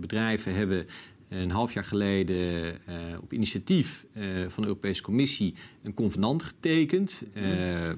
bedrijven 0.00 0.54
hebben 0.54 0.86
een 1.28 1.50
half 1.50 1.72
jaar 1.72 1.84
geleden 1.84 2.68
eh, 2.86 2.94
op 3.20 3.32
initiatief 3.32 4.04
eh, 4.12 4.22
van 4.48 4.62
de 4.62 4.68
Europese 4.68 5.02
Commissie 5.02 5.54
een 5.82 5.94
convenant 5.94 6.42
getekend. 6.42 7.22
Eh, 7.32 7.42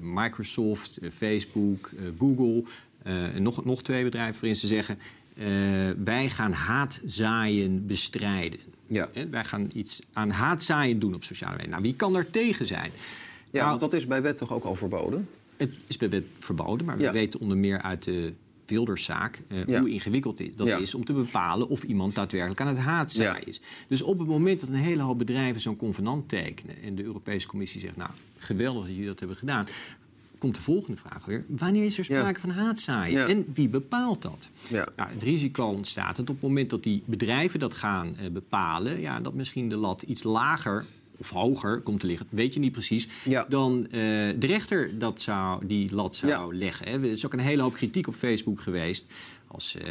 Microsoft, 0.01 0.97
eh, 0.97 1.09
Facebook, 1.11 1.91
eh, 1.97 2.03
Google 2.19 2.63
eh, 3.03 3.35
en 3.35 3.43
nog, 3.43 3.65
nog 3.65 3.81
twee 3.81 4.03
bedrijven 4.03 4.33
waarin 4.33 4.55
ze 4.55 4.67
zeggen... 4.67 4.97
eh, 5.39 5.45
wij 6.03 6.29
gaan 6.29 6.51
haatzaaien 6.51 7.85
bestrijden. 7.87 8.59
Ja. 8.87 9.09
Wij 9.31 9.43
gaan 9.45 9.69
iets 9.73 10.01
aan 10.13 10.29
haatzaaien 10.29 10.99
doen 10.99 11.13
op 11.15 11.23
sociale 11.23 11.55
media. 11.55 11.69
Nou, 11.69 11.81
wie 11.81 11.95
kan 11.95 12.13
daar 12.13 12.29
tegen 12.29 12.65
zijn? 12.65 12.91
Ja, 13.51 13.57
Nou, 13.59 13.67
want 13.69 13.79
dat 13.79 13.93
is 13.93 14.07
bij 14.07 14.21
wet 14.21 14.37
toch 14.37 14.53
ook 14.53 14.63
al 14.63 14.75
verboden? 14.75 15.27
het 15.57 15.73
is 15.87 15.97
bij 15.97 16.09
wet 16.09 16.25
verboden, 16.39 16.85
maar 16.85 16.99
Ja. 16.99 17.05
we 17.11 17.11
weten 17.19 17.39
onder 17.39 17.57
meer 17.57 17.81
uit 17.81 18.03
de 18.03 18.33
Wilderszaak 18.65 19.41
eh, 19.47 19.65
Ja. 19.65 19.79
hoe 19.79 19.89
ingewikkeld 19.89 20.57
dat 20.57 20.67
Ja. 20.67 20.77
is 20.77 20.95
om 20.95 21.05
te 21.05 21.13
bepalen 21.13 21.69
of 21.69 21.83
iemand 21.83 22.15
daadwerkelijk 22.15 22.61
aan 22.61 22.67
het 22.67 22.77
haatzaaien 22.77 23.47
is. 23.47 23.61
Dus 23.87 24.01
op 24.01 24.19
het 24.19 24.27
moment 24.27 24.59
dat 24.59 24.69
een 24.69 24.75
hele 24.75 25.01
hoop 25.01 25.17
bedrijven 25.17 25.61
zo'n 25.61 25.75
convenant 25.75 26.29
tekenen 26.29 26.81
en 26.81 26.95
de 26.95 27.03
Europese 27.03 27.47
Commissie 27.47 27.81
zegt, 27.81 27.95
nou 27.97 28.09
geweldig 28.37 28.81
dat 28.81 28.91
jullie 28.91 29.07
dat 29.07 29.19
hebben 29.19 29.37
gedaan, 29.37 29.67
komt 30.39 30.55
de 30.55 30.61
volgende 30.61 30.97
vraag 30.97 31.25
weer: 31.25 31.45
wanneer 31.47 31.85
is 31.85 31.97
er 31.99 32.05
Ja. 32.09 32.19
sprake 32.19 32.39
van 32.39 32.49
haatzaaien 32.49 33.19
Ja. 33.19 33.27
en 33.27 33.45
wie 33.53 33.69
bepaalt 33.69 34.21
dat? 34.21 34.49
Ja. 34.69 34.87
Nou, 34.95 35.09
het 35.09 35.23
risico 35.23 35.65
ontstaat 35.65 36.15
dat 36.15 36.29
op 36.29 36.35
het 36.35 36.43
moment 36.49 36.69
dat 36.69 36.83
die 36.83 37.03
bedrijven 37.05 37.59
dat 37.59 37.73
gaan 37.73 38.15
eh, 38.17 38.29
bepalen, 38.31 38.99
ja, 39.01 39.19
dat 39.19 39.33
misschien 39.33 39.69
de 39.69 39.77
lat 39.77 40.01
iets 40.01 40.23
lager 40.23 40.85
of 41.17 41.29
hoger 41.29 41.81
komt 41.81 41.99
te 41.99 42.07
liggen, 42.07 42.27
weet 42.29 42.53
je 42.53 42.59
niet 42.59 42.71
precies, 42.71 43.07
Ja. 43.25 43.45
dan 43.49 43.85
eh, 43.85 43.91
de 44.39 44.47
rechter 44.47 44.97
dat 44.99 45.21
zou, 45.21 45.65
die 45.65 45.95
lat 45.95 46.15
zou 46.15 46.55
leggen. 46.55 46.85
Hè. 46.87 46.91
Er 46.91 47.03
is 47.11 47.25
ook 47.25 47.33
een 47.33 47.39
hele 47.39 47.61
hoop 47.61 47.73
kritiek 47.73 48.07
op 48.07 48.13
Facebook 48.15 48.61
geweest. 48.61 49.05
Als 49.47 49.75
eh, 49.75 49.83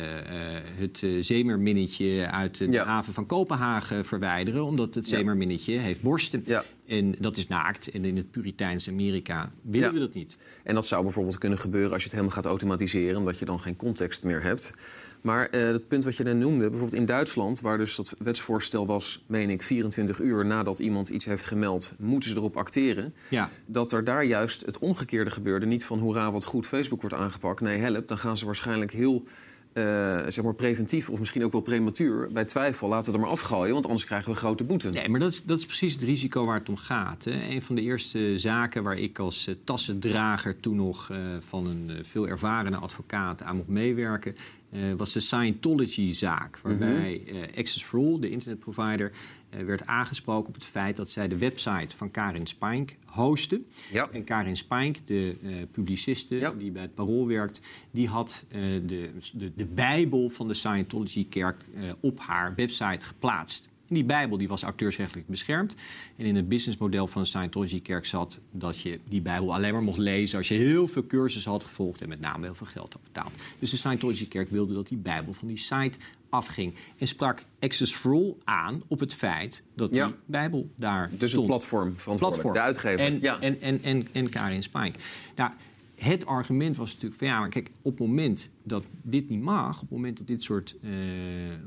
het 0.76 1.06
zeemerminnetje 1.20 2.26
uit 2.30 2.56
de 2.58 2.70
Ja. 2.70 2.84
haven 2.84 3.12
van 3.12 3.26
Kopenhagen 3.26 4.04
verwijderen, 4.04 4.64
omdat 4.64 4.94
het 4.94 5.08
zeemerminnetje 5.08 5.78
heeft 5.78 6.02
borsten. 6.02 6.44
En 6.88 7.14
dat 7.18 7.36
is 7.36 7.46
naakt. 7.46 7.90
En 7.90 8.04
in 8.04 8.16
het 8.16 8.30
Puriteinse 8.30 8.90
Amerika 8.90 9.52
willen 9.62 9.88
Ja. 9.88 9.94
we 9.94 9.98
dat 10.00 10.14
niet. 10.14 10.36
En 10.64 10.74
dat 10.74 10.86
zou 10.86 11.02
bijvoorbeeld 11.02 11.38
kunnen 11.38 11.58
gebeuren 11.58 11.90
als 11.92 12.02
je 12.02 12.08
het 12.08 12.16
helemaal 12.18 12.36
gaat 12.36 12.46
automatiseren, 12.46 13.16
omdat 13.18 13.38
je 13.38 13.44
dan 13.44 13.60
geen 13.60 13.76
context 13.76 14.22
meer 14.22 14.42
hebt. 14.42 14.70
Maar 15.20 15.46
eh, 15.46 15.62
het 15.62 15.88
punt 15.88 16.04
wat 16.04 16.16
je 16.16 16.22
net 16.22 16.36
noemde, 16.36 16.68
bijvoorbeeld 16.70 17.00
in 17.00 17.06
Duitsland, 17.06 17.60
waar 17.60 17.78
dus 17.78 17.96
dat 17.96 18.14
wetsvoorstel 18.18 18.86
was, 18.86 19.24
meen 19.26 19.50
ik, 19.50 19.62
24 19.62 20.20
uur 20.20 20.46
nadat 20.46 20.78
iemand 20.78 21.08
iets 21.08 21.24
heeft 21.24 21.44
gemeld, 21.44 21.94
moeten 21.98 22.30
ze 22.30 22.36
erop 22.36 22.56
acteren. 22.56 23.14
Ja. 23.28 23.50
Dat 23.66 23.92
er 23.92 24.04
daar 24.04 24.24
juist 24.24 24.66
het 24.66 24.78
omgekeerde 24.78 25.30
gebeurde. 25.30 25.66
Niet 25.66 25.84
van 25.84 25.98
hoera, 25.98 26.32
wat 26.32 26.44
goed 26.44 26.66
Facebook 26.66 27.00
wordt 27.00 27.16
aangepakt. 27.16 27.60
Nee, 27.60 27.78
help, 27.78 28.08
dan 28.08 28.18
gaan 28.18 28.36
ze 28.36 28.44
waarschijnlijk 28.44 28.92
heel 28.92 29.24
eh, 29.72 29.84
zeg 30.28 30.44
maar 30.44 30.54
preventief 30.54 31.10
of 31.10 31.18
misschien 31.18 31.44
ook 31.44 31.52
wel 31.52 31.60
prematuur. 31.60 32.32
Bij 32.32 32.44
twijfel, 32.44 32.88
laten 32.88 33.04
we 33.04 33.10
het 33.10 33.20
er 33.20 33.26
maar 33.26 33.38
afgooien, 33.38 33.72
want 33.72 33.86
anders 33.86 34.04
krijgen 34.04 34.32
we 34.32 34.38
grote 34.38 34.64
boete. 34.64 34.88
Nee, 34.88 35.08
maar 35.08 35.20
dat 35.20 35.32
is, 35.32 35.44
dat 35.44 35.58
is 35.58 35.66
precies 35.66 35.92
het 35.92 36.02
risico 36.02 36.44
waar 36.44 36.58
het 36.58 36.68
om 36.68 36.76
gaat. 36.76 37.24
Hè. 37.24 37.50
Een 37.50 37.62
van 37.62 37.74
de 37.74 37.82
eerste 37.82 38.38
zaken 38.38 38.82
waar 38.82 38.98
ik 38.98 39.18
als 39.18 39.46
uh, 39.46 39.54
tassendrager 39.64 40.60
toen 40.60 40.76
nog 40.76 41.08
uh, 41.10 41.18
van 41.48 41.66
een 41.66 41.90
veel 42.02 42.28
ervarene 42.28 42.76
advocaat 42.76 43.42
aan 43.42 43.56
mocht 43.56 43.68
meewerken, 43.68 44.36
was 44.96 45.12
de 45.12 45.20
Scientology-zaak. 45.20 46.58
Waarbij 46.62 47.22
mm 47.26 47.36
Access 47.56 47.84
for 47.84 47.98
All, 47.98 48.20
de 48.20 48.30
internetprovider, 48.30 49.12
werd 49.50 49.86
aangesproken 49.86 50.48
op 50.48 50.54
het 50.54 50.64
feit 50.64 50.96
dat 50.96 51.10
zij 51.10 51.28
de 51.28 51.36
website 51.36 51.96
van 51.96 52.10
Karin 52.10 52.46
Spink 52.46 52.96
hosten. 53.04 53.66
Ja. 53.92 54.08
En 54.12 54.24
Karin 54.24 54.56
Spink, 54.56 55.06
de 55.06 55.36
publiciste 55.70 56.36
Ja. 56.36 56.50
die 56.50 56.70
bij 56.70 56.82
het 56.82 56.94
Parool 56.94 57.26
werkt, 57.26 57.60
die 57.90 58.08
had 58.08 58.44
de, 58.86 59.10
de, 59.32 59.52
de 59.54 59.66
Bijbel 59.66 60.28
van 60.28 60.48
de 60.48 60.54
Scientology-kerk 60.54 61.64
op 62.00 62.20
haar 62.20 62.54
website 62.54 63.06
geplaatst. 63.06 63.68
En 63.88 63.94
die 63.94 64.04
Bijbel 64.04 64.38
die 64.38 64.48
was 64.48 64.62
auteursrechtelijk 64.62 65.28
beschermd. 65.28 65.74
En 66.16 66.24
in 66.24 66.36
het 66.36 66.48
businessmodel 66.48 67.06
van 67.06 67.22
de 67.22 67.28
Scientology-kerk 67.28 68.06
zat 68.06 68.40
dat 68.50 68.80
je 68.80 69.00
die 69.08 69.20
Bijbel 69.20 69.54
alleen 69.54 69.72
maar 69.72 69.82
mocht 69.82 69.98
lezen 69.98 70.38
als 70.38 70.48
je 70.48 70.54
heel 70.54 70.88
veel 70.88 71.06
cursussen 71.06 71.50
had 71.50 71.64
gevolgd 71.64 72.02
en 72.02 72.08
met 72.08 72.20
name 72.20 72.44
heel 72.44 72.54
veel 72.54 72.66
geld 72.66 72.92
had 72.92 73.02
betaald. 73.02 73.32
Dus 73.58 73.70
de 73.70 73.76
Scientology-kerk 73.76 74.50
wilde 74.50 74.74
dat 74.74 74.88
die 74.88 74.98
Bijbel 74.98 75.32
van 75.34 75.48
die 75.48 75.56
site 75.56 75.98
afging. 76.28 76.74
En 76.96 77.06
sprak 77.06 77.44
Access 77.60 77.94
for 77.94 78.12
All 78.12 78.34
aan 78.44 78.82
op 78.88 79.00
het 79.00 79.14
feit 79.14 79.62
dat 79.74 79.94
Ja. 79.94 80.06
die 80.06 80.14
Bijbel 80.26 80.70
daar 80.76 81.08
Dus 81.10 81.20
het 81.20 81.30
stond. 81.30 81.46
platform 81.46 81.98
verantwoordelijk, 81.98 82.52
de 82.52 82.60
uitgever. 82.60 83.00
En, 83.06 83.20
ja. 83.20 83.40
en, 83.40 83.60
en, 83.60 83.82
en, 83.82 84.06
en 84.12 84.28
Karin 84.28 84.62
Spijk. 84.62 84.96
Nou, 85.36 85.50
het 85.94 86.26
argument 86.26 86.76
was 86.76 86.92
natuurlijk 86.92 87.18
van 87.20 87.28
ja, 87.28 87.38
maar 87.40 87.48
kijk, 87.48 87.70
op 87.82 87.98
het 87.98 88.06
moment 88.08 88.50
dat 88.62 88.84
dit 89.02 89.28
niet 89.28 89.40
mag, 89.40 89.74
op 89.74 89.80
het 89.80 89.90
moment 89.90 90.18
dat 90.18 90.26
dit 90.26 90.42
soort 90.42 90.76
eh, 90.82 91.52
eh, 91.52 91.58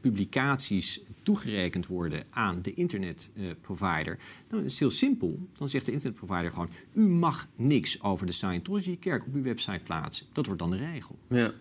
publicaties 0.00 1.00
toegerekend 1.22 1.86
worden 1.86 2.24
aan 2.30 2.62
de 2.62 2.74
internetprovider, 2.74 4.18
dan 4.48 4.58
is 4.64 4.70
het 4.70 4.78
heel 4.80 4.90
simpel. 4.90 5.38
Dan 5.58 5.68
zegt 5.68 5.86
de 5.86 5.92
internetprovider 5.92 6.50
gewoon: 6.50 6.68
u 6.94 7.00
mag 7.08 7.48
niks 7.56 8.02
over 8.02 8.26
de 8.26 8.32
Scientology-kerk 8.32 9.26
op 9.26 9.34
uw 9.34 9.42
website 9.42 9.80
plaatsen. 9.84 10.26
Dat 10.32 10.46
wordt 10.46 10.60
dan 10.60 10.70
de 10.70 10.76
regel. 10.76 11.18
ja. 11.28 11.52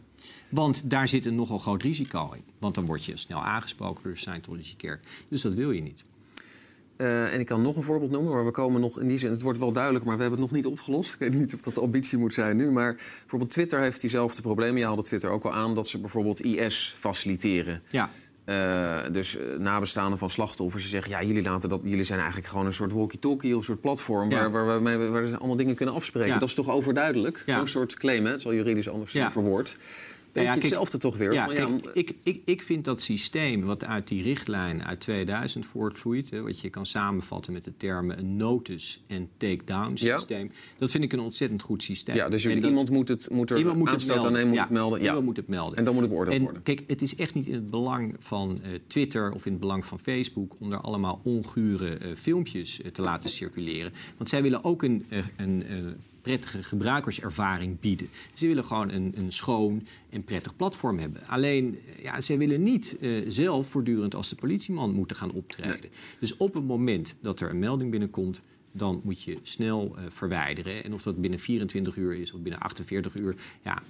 Want 0.50 0.89
daar 0.89 1.08
zit 1.08 1.25
een 1.25 1.36
nogal 1.36 1.58
groot 1.58 1.82
risico 1.82 2.32
in. 2.36 2.44
Want 2.60 2.75
dan 2.75 2.86
word 2.86 3.06
je 3.06 3.18
snel 3.18 3.44
aangesproken 3.44 4.03
door 4.03 4.12
de 4.12 4.18
Scientology-kerk. 4.20 5.03
Dus 5.29 5.41
dat 5.41 5.53
wil 5.53 5.72
je 5.72 5.82
niet. 5.82 6.03
Eh, 6.98 7.34
en 7.34 7.39
ik 7.39 7.46
kan 7.46 7.62
nog 7.62 7.75
een 7.75 7.84
voorbeeld 7.84 8.12
noemen, 8.12 8.34
maar 8.34 8.46
we 8.46 8.51
komen 8.51 8.82
nog 8.82 9.00
in 9.01 9.08
die 9.08 9.18
zin, 9.18 9.32
het 9.32 9.41
wordt 9.41 9.60
wel 9.60 9.72
duidelijk, 9.72 10.06
maar 10.06 10.15
we 10.15 10.22
hebben 10.22 10.39
het 10.41 10.50
nog 10.51 10.58
niet 10.62 10.72
opgelost. 10.72 11.13
Ik 11.13 11.20
weet 11.20 11.34
niet 11.34 11.53
of 11.53 11.62
dat 11.62 11.75
de 11.75 11.82
ambitie 11.82 12.18
moet 12.18 12.34
zijn 12.34 12.58
nu, 12.58 12.72
maar 12.72 12.96
bijvoorbeeld 13.20 13.51
Twitter 13.51 13.79
heeft 13.79 14.01
diezelfde 14.01 14.41
problemen. 14.41 14.79
Je 14.79 14.86
haalde 14.86 15.01
Twitter 15.01 15.29
ook 15.29 15.44
al 15.44 15.53
aan 15.53 15.75
dat 15.75 15.88
ze 15.88 16.00
bijvoorbeeld 16.00 16.41
IS 16.41 16.96
faciliteren. 16.98 17.82
Ja, 17.89 18.10
Eh, 18.46 19.00
dus 19.12 19.38
eh, 19.38 19.58
nabestaanden 19.58 20.20
van 20.20 20.29
slachtoffers 20.29 20.82
die 20.84 20.91
zeggen, 20.91 21.12
ja, 21.12 21.24
jullie, 21.24 21.44
laten 21.44 21.70
dat, 21.70 21.82
jullie 21.84 22.03
zijn 22.03 22.20
eigenlijk 22.20 22.50
gewoon 22.50 22.65
een 22.65 22.74
soort 22.74 22.91
walkie-talkie 22.91 23.51
of 23.51 23.58
een 23.58 23.63
soort 23.63 23.82
platform 23.82 24.29
Ja. 24.29 24.50
waar, 24.50 24.82
waar, 24.82 25.12
waar 25.12 25.25
ze 25.25 25.38
allemaal 25.38 25.56
dingen 25.56 25.75
kunnen 25.75 25.96
afspreken. 25.96 26.29
Ja. 26.34 26.38
Dat 26.39 26.50
is 26.50 26.56
toch 26.56 26.70
overduidelijk? 26.70 27.44
Ja. 27.46 27.58
Zo'n 27.58 27.68
soort 27.68 27.94
claim, 27.94 28.25
hè? 28.25 28.32
Het 28.32 28.41
zal 28.41 28.53
juridisch 28.53 28.89
anders 28.89 29.12
Ja. 29.12 29.32
verwoord. 29.32 29.77
Beetje 30.31 30.48
ja, 30.48 30.53
kijk- 30.53 30.63
hetzelfde 30.65 30.98
toch 30.98 31.17
weer? 31.17 31.33
Ja, 31.33 31.45
kijk, 31.45 31.69
ik, 31.93 32.15
ik, 32.24 32.41
ik 32.45 32.62
vind 32.62 32.86
dat 32.86 33.01
systeem 33.01 33.62
wat 33.62 33.86
uit 33.86 34.07
die 34.07 34.24
richtlijn 34.24 34.83
uit 34.86 35.00
2000 35.00 35.65
voortvloeit... 35.65 36.29
Hè, 36.29 36.41
wat 36.41 36.59
je 36.59 36.69
kan 36.69 36.86
samenvatten 36.86 37.53
met 37.53 37.63
de 37.63 37.74
termen 37.77 38.19
een 38.19 38.38
notice- 38.38 39.00
en 39.07 39.29
take-down 39.38 39.91
Ja. 39.95 40.17
systeem... 40.17 40.51
dat 40.77 40.91
vind 40.91 41.03
ik 41.03 41.13
een 41.13 41.19
ontzettend 41.19 41.62
goed 41.62 41.83
systeem. 41.83 42.15
ja, 42.15 42.29
dus 42.29 42.43
dat- 42.43 42.53
iemand 42.53 42.89
moet, 42.89 43.09
het, 43.09 43.29
moet 43.31 43.51
er 43.51 43.57
iemand 43.57 43.77
moet 43.77 43.89
het 43.91 44.09
aan 44.12 44.31
melden. 44.31 44.48
moet 44.48 44.55
Ja, 44.55 44.62
het 44.62 44.69
melden. 44.71 45.01
Iemand 45.01 45.25
moet 45.25 45.38
het 45.38 45.48
melden. 45.48 45.77
En 45.77 45.83
dan 45.83 45.93
moet 45.93 46.01
het 46.03 46.12
beoordeeld 46.12 46.36
En 46.38 46.43
worden. 46.43 46.63
kijk, 46.63 46.83
het 46.88 47.01
is 47.01 47.15
echt 47.15 47.33
niet 47.33 47.48
in 47.48 47.53
het 47.53 47.69
belang 47.69 48.15
van 48.19 48.59
eh, 48.63 48.69
Twitter 48.88 49.31
of 49.31 49.45
in 49.45 49.51
het 49.51 49.62
belang 49.62 49.86
van 49.86 50.00
Facebook 50.00 50.55
om 50.59 50.69
daar 50.69 50.81
allemaal 50.81 51.21
ongure 51.24 51.95
eh, 51.95 52.15
filmpjes 52.15 52.81
eh, 52.81 52.91
te 52.91 53.01
laten 53.01 53.29
circuleren. 53.29 53.91
Want 54.17 54.29
zij 54.29 54.41
willen 54.41 54.63
ook 54.63 54.83
een, 54.83 55.05
een 55.38 55.63
prettige 56.29 56.63
gebruikerservaring 56.63 57.79
bieden. 57.79 58.09
Ze 58.33 58.48
willen 58.48 58.63
gewoon 58.63 58.91
een, 58.91 59.13
een 59.15 59.31
schoon 59.31 59.88
en 60.09 60.24
prettig 60.24 60.55
platform 60.55 61.00
hebben. 61.00 61.27
Alleen, 61.27 61.79
eh, 61.98 62.03
ja, 62.03 62.21
zij 62.21 62.38
willen 62.38 62.63
niet 62.63 62.98
eh, 63.01 63.12
zelf 63.27 63.67
voortdurend 63.67 64.15
als 64.15 64.29
de 64.29 64.36
politieman 64.36 64.93
moeten 64.93 65.15
gaan 65.15 65.31
optreden. 65.31 65.89
Dus 66.19 66.38
op 66.38 66.53
het 66.53 66.63
moment 66.63 67.15
dat 67.21 67.39
er 67.39 67.50
een 67.50 67.59
melding 67.59 67.91
binnenkomt, 67.91 68.41
dan 68.71 69.01
moet 69.03 69.24
je 69.24 69.38
snel 69.41 69.95
eh, 69.98 70.03
verwijderen. 70.09 70.83
En 70.83 70.93
of 70.93 71.01
dat 71.01 71.21
binnen 71.21 71.39
24 71.39 71.95
uur 71.95 72.15
is 72.15 72.31
of 72.31 72.41
binnen 72.41 72.62
48 72.62 73.15
uur, 73.15 73.36
ja. 73.63 73.81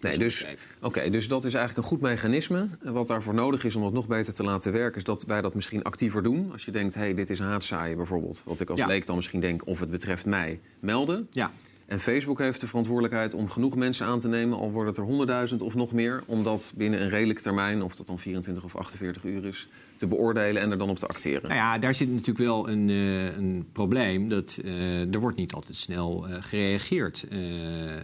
Nee, 0.00 0.18
dus, 0.18 0.34
overdreven. 0.44 0.76
oké, 0.82 1.10
dus 1.10 1.28
dat 1.28 1.44
is 1.44 1.54
eigenlijk 1.54 1.84
een 1.86 1.92
goed 1.92 2.00
mechanisme. 2.00 2.68
Wat 2.82 3.08
daarvoor 3.08 3.34
nodig 3.34 3.64
is 3.64 3.76
om 3.76 3.82
dat 3.82 3.92
nog 3.92 4.06
beter 4.06 4.34
te 4.34 4.42
laten 4.42 4.72
werken... 4.72 4.96
is 4.96 5.04
dat 5.04 5.24
wij 5.24 5.40
dat 5.40 5.54
misschien 5.54 5.82
actiever 5.82 6.22
doen. 6.22 6.52
Als 6.52 6.64
je 6.64 6.70
denkt, 6.70 6.94
hey, 6.94 7.14
dit 7.14 7.30
is 7.30 7.38
haatzaaien 7.38 7.96
bijvoorbeeld. 7.96 8.42
Wat 8.44 8.60
ik 8.60 8.70
als 8.70 8.78
Ja. 8.78 8.86
leek 8.86 9.06
dan 9.06 9.16
misschien 9.16 9.40
denk, 9.40 9.66
of 9.66 9.80
het 9.80 9.90
betreft 9.90 10.26
mij, 10.26 10.60
melden. 10.80 11.26
Ja, 11.30 11.52
En 11.90 12.00
Facebook 12.00 12.38
heeft 12.38 12.60
de 12.60 12.66
verantwoordelijkheid 12.66 13.34
om 13.34 13.48
genoeg 13.48 13.76
mensen 13.76 14.06
aan 14.06 14.18
te 14.20 14.28
nemen... 14.28 14.58
al 14.58 14.70
wordt 14.70 14.96
het 14.96 15.08
er 15.30 15.48
100.000 15.50 15.56
of 15.58 15.74
nog 15.74 15.92
meer... 15.92 16.22
om 16.26 16.42
dat 16.42 16.72
binnen 16.74 17.02
een 17.02 17.08
redelijk 17.08 17.38
termijn, 17.38 17.82
of 17.82 17.96
dat 17.96 18.06
dan 18.06 18.18
24 18.18 18.64
of 18.64 18.76
48 18.76 19.24
uur 19.24 19.44
is... 19.46 19.68
te 19.96 20.06
beoordelen 20.06 20.62
en 20.62 20.70
er 20.70 20.78
dan 20.78 20.88
op 20.90 20.98
te 20.98 21.06
acteren. 21.06 21.42
Nou 21.42 21.54
ja, 21.54 21.78
daar 21.78 21.94
zit 21.94 22.10
natuurlijk 22.10 22.38
wel 22.38 22.68
een, 22.68 22.88
eh, 22.88 23.36
een 23.36 23.66
probleem. 23.72 24.28
Dat, 24.28 24.60
eh, 24.64 25.14
er 25.14 25.20
wordt 25.20 25.36
niet 25.36 25.52
altijd 25.52 25.76
snel 25.76 26.28
eh, 26.28 26.36
gereageerd 26.40 27.26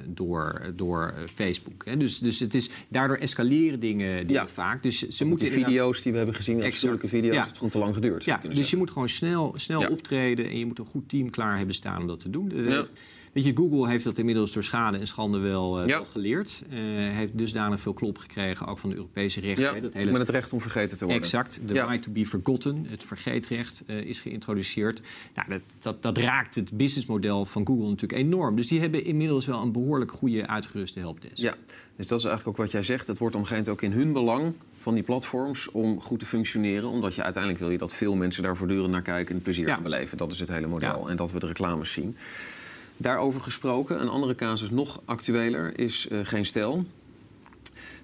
door, 0.05 0.61
door 0.76 1.14
Facebook. 1.35 1.85
Hè. 1.85 1.97
Dus, 1.97 2.19
dus 2.19 2.40
het 2.40 2.55
is, 2.55 2.71
daardoor 2.88 3.16
escaleren 3.16 3.81
dingen, 3.81 4.28
Ja. 4.28 4.49
vaak. 4.49 4.83
Dus 4.83 5.09
ze 5.09 5.25
moeten 5.25 5.49
video's 5.49 6.02
die 6.02 6.12
we 6.12 6.19
hebben 6.19 6.37
gezien, 6.37 6.62
afschuwelijke 6.62 7.09
video's... 7.09 7.35
Ja. 7.35 7.47
het 7.47 7.55
gewoon 7.55 7.71
te 7.71 7.78
lang 7.78 7.95
geduurd. 7.95 8.25
Ja, 8.25 8.40
dus 8.52 8.71
je 8.71 8.76
moet 8.76 8.90
gewoon 8.90 9.09
snel, 9.09 9.52
snel 9.57 9.81
Ja. 9.81 9.88
optreden 9.88 10.49
en 10.49 10.59
je 10.59 10.66
moet 10.66 10.78
een 10.78 10.85
goed 10.85 11.09
team 11.09 11.31
klaar 11.31 11.57
hebben 11.57 11.75
staan 11.75 12.00
om 12.00 12.07
dat 12.07 12.21
te 12.21 12.31
doen. 12.31 12.49
Dus, 12.49 12.75
Ja. 12.75 12.87
Weet 13.37 13.45
je, 13.45 13.57
Google 13.57 13.88
heeft 13.88 14.05
dat 14.05 14.19
inmiddels 14.19 14.52
door 14.52 14.62
schade 14.62 14.99
en 14.99 15.07
schande 15.07 15.38
wel, 15.38 15.81
eh, 15.81 15.87
Ja. 15.87 15.97
wel 15.97 16.05
geleerd. 16.05 16.62
Eh, 16.71 16.76
heeft 17.12 17.38
dusdanig 17.38 17.81
veel 17.81 17.93
klop 17.93 18.19
gekregen, 18.19 18.66
ook 18.66 18.78
van 18.78 18.90
de 18.90 18.97
Europese 18.97 19.40
rechter. 19.40 19.64
Ja, 19.64 19.75
hè, 19.75 19.81
dat 19.81 19.93
hele 19.93 20.11
met 20.11 20.21
het 20.21 20.31
recht 20.31 20.52
om 20.52 20.61
vergeten 20.61 20.97
te 20.99 21.05
worden. 21.05 21.23
Exact, 21.23 21.61
de 21.66 21.75
Ja. 21.75 21.85
right 21.87 22.02
to 22.02 22.12
be 22.12 22.26
forgotten, 22.26 22.87
het 22.88 23.05
vergeetrecht, 23.05 23.83
eh, 23.87 23.97
is 24.00 24.21
geïntroduceerd. 24.21 25.00
Nou, 25.35 25.49
dat, 25.49 25.61
dat, 25.78 26.02
dat 26.02 26.19
raakt 26.19 26.55
het 26.55 26.76
businessmodel 26.76 27.45
van 27.45 27.66
Google 27.66 27.88
natuurlijk 27.88 28.21
enorm. 28.21 28.57
Dus 28.57 28.66
die 28.66 28.81
hebben 28.81 29.05
inmiddels 29.05 29.47
wel 29.47 29.62
een 29.62 29.73
behoorlijk 29.73 30.12
goede 30.12 30.47
uitgeruste 30.47 30.99
helpdesk. 30.99 31.37
Ja, 31.37 31.55
dus 31.97 32.07
dat 32.07 32.19
is 32.19 32.25
eigenlijk 32.25 32.47
ook 32.59 32.64
wat 32.64 32.73
jij 32.73 32.83
zegt. 32.83 33.07
Het 33.07 33.19
wordt 33.19 33.35
moment 33.37 33.69
ook 33.69 33.83
in 33.83 33.93
hun 33.93 34.12
belang 34.12 34.52
van 34.81 34.95
die 34.95 35.02
platforms 35.02 35.71
om 35.71 36.00
goed 36.00 36.19
te 36.19 36.26
functioneren. 36.26 36.88
Omdat 36.88 37.14
je 37.14 37.23
uiteindelijk 37.23 37.62
wil 37.62 37.73
je 37.73 37.78
dat 37.78 37.93
veel 37.93 38.14
mensen 38.14 38.43
daar 38.43 38.57
voortdurend 38.57 38.90
naar 38.90 39.02
kijken 39.02 39.35
en 39.35 39.43
plezier 39.43 39.66
Ja. 39.66 39.76
aan 39.76 39.83
beleven. 39.83 40.16
Dat 40.19 40.33
is 40.33 40.38
het 40.38 40.49
hele 40.49 40.66
model. 40.66 41.11
En 41.11 41.16
dat 41.16 41.33
we 41.33 41.38
de 41.38 41.47
reclames 41.47 41.93
zien. 41.93 42.16
Daarover 42.96 43.40
gesproken, 43.40 44.00
een 44.00 44.08
andere 44.08 44.34
casus 44.34 44.70
nog 44.70 45.00
actueler 45.04 45.78
is 45.78 46.08
eh, 46.08 46.18
Geen 46.22 46.46
Stijl. 46.46 46.84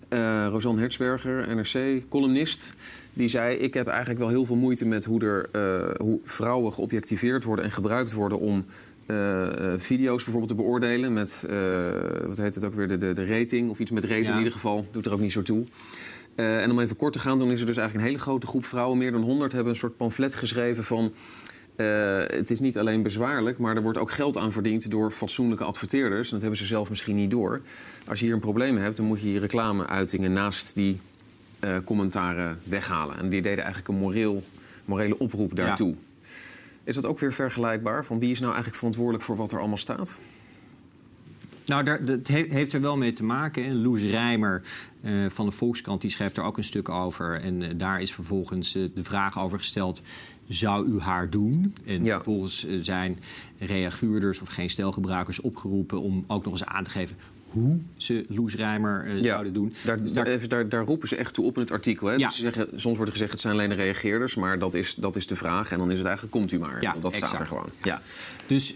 Eh 0.09 0.47
Rosanne 0.51 0.81
Hertzberger, 0.81 1.57
NRC-columnist, 1.57 2.75
die 3.13 3.29
zei... 3.29 3.57
ik 3.57 3.75
heb 3.75 3.87
eigenlijk 3.87 4.21
wel 4.21 4.29
heel 4.29 4.45
veel 4.45 4.57
moeite 4.57 4.87
met 4.87 5.05
hoe, 5.05 5.21
er, 5.21 5.49
eh, 5.53 5.95
hoe 6.01 6.21
vrouwen 6.25 6.73
geobjectiveerd 6.73 7.45
worden... 7.45 7.65
en 7.65 7.71
gebruikt 7.71 8.13
worden 8.13 8.39
om 8.39 8.65
video's 9.77 10.25
bijvoorbeeld 10.25 10.49
te 10.49 10.63
beoordelen... 10.65 11.13
met, 11.13 11.45
wat 12.27 12.37
heet 12.37 12.55
het 12.55 12.65
ook 12.65 12.75
weer, 12.75 12.89
de, 12.89 12.97
de, 12.97 13.13
de 13.13 13.27
rating 13.27 13.71
of 13.71 13.79
iets 13.79 13.91
met 13.91 14.05
rating 14.05 14.27
Ja. 14.27 14.33
in 14.33 14.39
ieder 14.39 14.53
geval. 14.53 14.87
Doet 14.91 15.07
er 15.07 15.13
ook 15.13 15.21
niet 15.21 15.33
zo 15.33 15.43
toe. 15.43 15.65
En 16.35 16.71
om 16.71 16.81
even 16.81 16.97
kort 16.97 17.13
te 17.13 17.19
gaan, 17.19 17.39
dan 17.39 17.51
is 17.51 17.61
er 17.61 17.67
dus 17.67 17.77
eigenlijk 17.77 18.07
een 18.07 18.13
hele 18.13 18.25
grote 18.25 18.47
groep 18.47 18.65
vrouwen... 18.65 18.99
meer 18.99 19.13
dan 19.13 19.23
100 19.23 19.53
hebben 19.53 19.73
een 19.73 19.79
soort 19.79 19.97
pamflet 19.97 20.35
geschreven 20.35 20.85
van... 20.85 21.13
eh, 21.77 22.19
het 22.27 22.51
is 22.51 22.61
niet 22.61 22.79
alleen 22.79 23.03
bezwaarlijk, 23.03 23.59
maar 23.59 23.77
er 23.77 23.83
wordt 23.83 23.99
ook 23.99 24.11
geld 24.11 24.37
aan 24.37 24.53
verdiend 24.53 24.91
door 24.91 25.11
fatsoenlijke 25.11 25.65
adverteerders. 25.65 26.27
En 26.27 26.33
dat 26.33 26.41
hebben 26.41 26.59
ze 26.59 26.67
zelf 26.67 26.89
misschien 26.89 27.17
niet 27.17 27.31
door. 27.31 27.61
Als 28.07 28.19
je 28.19 28.25
hier 28.25 28.35
een 28.35 28.41
probleem 28.41 28.77
hebt, 28.77 28.97
dan 28.97 29.07
moet 29.07 29.21
je 29.21 29.33
je 29.33 29.39
reclameuitingen 29.39 30.33
naast 30.33 30.75
die 30.75 31.01
eh, 31.59 31.77
commentaren 31.85 32.61
weghalen. 32.65 33.19
En 33.19 33.29
die 33.29 33.43
deden 33.43 33.65
eigenlijk 33.65 33.89
een 33.89 34.01
moreel, 34.01 34.43
morele 34.85 35.19
oproep 35.19 35.57
daartoe. 35.57 35.95
Is 36.85 36.95
dat 36.95 37.07
ook 37.07 37.19
weer 37.19 37.33
vergelijkbaar? 37.33 38.05
Van 38.05 38.19
wie 38.19 38.31
is 38.31 38.39
nou 38.39 38.51
eigenlijk 38.53 38.79
verantwoordelijk 38.79 39.25
voor 39.25 39.37
wat 39.37 39.53
er 39.53 39.59
allemaal 39.59 39.79
staat? 39.79 40.15
Nou, 41.67 41.85
daar, 41.85 42.05
dat 42.05 42.29
he- 42.29 42.47
heeft 42.49 42.73
er 42.73 42.81
wel 42.81 42.97
mee 42.97 43.13
te 43.13 43.25
maken. 43.25 43.65
hè. 43.65 43.73
Loes 43.75 44.03
Rijmer 44.03 44.63
eh, 45.01 45.13
van 45.29 45.47
de 45.47 45.53
Volkskrant 45.53 46.01
die 46.01 46.11
schrijft 46.11 46.37
er 46.37 46.43
ook 46.45 46.57
een 46.57 46.65
stuk 46.65 46.89
over. 46.89 47.41
En 47.41 47.63
eh, 47.63 47.69
daar 47.77 48.01
is 48.01 48.13
vervolgens 48.13 48.75
eh, 48.75 48.83
de 48.95 49.05
vraag 49.05 49.39
over 49.41 49.59
gesteld... 49.59 50.03
zou 50.49 50.87
u 50.87 51.01
haar 51.01 51.31
doen? 51.31 51.75
En 51.87 52.05
Ja. 52.05 52.15
vervolgens 52.15 52.67
zijn 52.81 53.19
reaguurders 53.59 54.41
of 54.41 54.49
geen 54.49 54.71
stelgebruikers 54.71 55.41
opgeroepen... 55.41 56.01
om 56.01 56.25
ook 56.27 56.45
nog 56.45 56.53
eens 56.53 56.65
aan 56.65 56.85
te 56.85 56.91
geven 56.91 57.17
hoe 57.49 57.79
ze 57.97 58.25
Loes 58.29 58.55
Rijmer 58.55 59.11
zouden 59.23 59.53
doen. 59.53 59.75
Daar, 59.85 60.03
Dus 60.03 60.13
daar, 60.13 60.27
even, 60.27 60.49
daar, 60.49 60.69
daar 60.69 60.85
roepen 60.85 61.09
ze 61.09 61.17
echt 61.17 61.35
toe 61.35 61.45
op 61.45 61.55
in 61.55 61.61
het 61.61 61.71
artikel. 61.71 62.07
Hè? 62.07 62.15
Ja. 62.15 62.27
Dus 62.27 62.37
ze 62.37 62.43
zeggen, 62.43 62.69
soms 62.75 62.97
wordt 62.97 63.03
er 63.03 63.13
gezegd, 63.13 63.31
het 63.33 63.41
zijn 63.41 63.53
alleen 63.53 63.69
de 63.69 63.75
reageerders. 63.75 64.35
Maar 64.35 64.59
dat 64.59 64.75
is, 64.75 64.95
dat 64.95 65.17
is 65.17 65.27
de 65.27 65.37
vraag. 65.37 65.71
En 65.73 65.79
dan 65.79 65.91
is 65.91 65.97
het 65.99 66.07
eigenlijk, 66.07 66.37
komt 66.37 66.53
u 66.53 66.59
maar. 66.59 66.83
Ja, 66.83 66.97
dat 67.01 67.15
staat 67.17 67.41
er 67.41 67.47
gewoon. 67.47 67.69
Ja. 67.83 68.03
Dus 68.47 68.75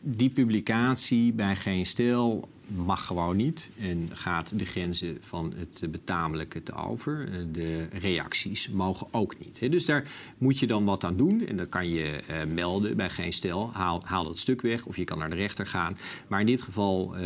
die 0.00 0.30
publicatie 0.30 1.32
bij 1.32 1.56
Geen 1.56 1.86
Stil 1.86 2.48
mag 2.74 3.06
gewoon 3.06 3.36
niet 3.36 3.70
en 3.78 4.08
gaat 4.12 4.58
de 4.58 4.64
grenzen 4.64 5.16
van 5.20 5.52
het 5.56 5.90
betamelijke 5.90 6.62
te 6.62 6.74
over. 6.74 7.28
De 7.52 7.86
reacties 7.92 8.68
mogen 8.70 9.06
ook 9.10 9.38
niet. 9.38 9.70
Dus 9.70 9.86
daar 9.86 10.04
moet 10.38 10.58
je 10.58 10.66
dan 10.66 10.84
wat 10.84 11.04
aan 11.04 11.16
doen. 11.16 11.46
En 11.46 11.56
dan 11.56 11.68
kan 11.68 11.88
je 11.88 12.20
uh, 12.30 12.54
melden 12.54 12.96
bij 12.96 13.10
geen 13.10 13.32
stel, 13.32 13.70
haal, 13.72 14.02
haal 14.04 14.24
dat 14.24 14.38
stuk 14.38 14.60
weg. 14.60 14.86
Of 14.86 14.96
je 14.96 15.04
kan 15.04 15.18
naar 15.18 15.30
de 15.30 15.36
rechter 15.36 15.66
gaan. 15.66 15.96
Maar 16.28 16.40
in 16.40 16.46
dit 16.46 16.62
geval 16.62 17.14
uh, 17.14 17.20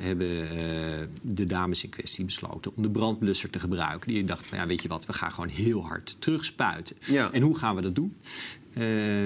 hebben 0.00 0.28
uh, 0.28 0.50
de 1.22 1.44
dames 1.44 1.84
in 1.84 1.90
kwestie 1.90 2.24
besloten 2.24 2.76
om 2.76 2.82
de 2.82 2.90
brandblusser 2.90 3.50
te 3.50 3.60
gebruiken. 3.60 4.08
Die 4.08 4.24
dachten 4.24 4.46
van 4.46 4.58
ja, 4.58 4.66
weet 4.66 4.82
je 4.82 4.88
wat, 4.88 5.06
we 5.06 5.12
gaan 5.12 5.32
gewoon 5.32 5.48
heel 5.48 5.86
hard 5.86 6.16
terugspuiten. 6.18 6.96
Ja. 7.04 7.32
En 7.32 7.42
hoe 7.42 7.58
gaan 7.58 7.74
we 7.74 7.82
dat 7.82 7.94
doen? 7.94 8.16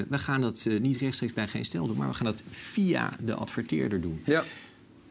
We 0.08 0.18
gaan 0.18 0.40
dat 0.40 0.68
niet 0.80 0.96
rechtstreeks 0.96 1.32
bij 1.32 1.48
geen 1.48 1.64
stel 1.64 1.86
doen, 1.86 1.96
maar 1.96 2.08
we 2.08 2.14
gaan 2.14 2.26
dat 2.26 2.42
via 2.50 3.12
de 3.24 3.34
adverteerder 3.34 4.00
doen. 4.00 4.20
Ja 4.24 4.44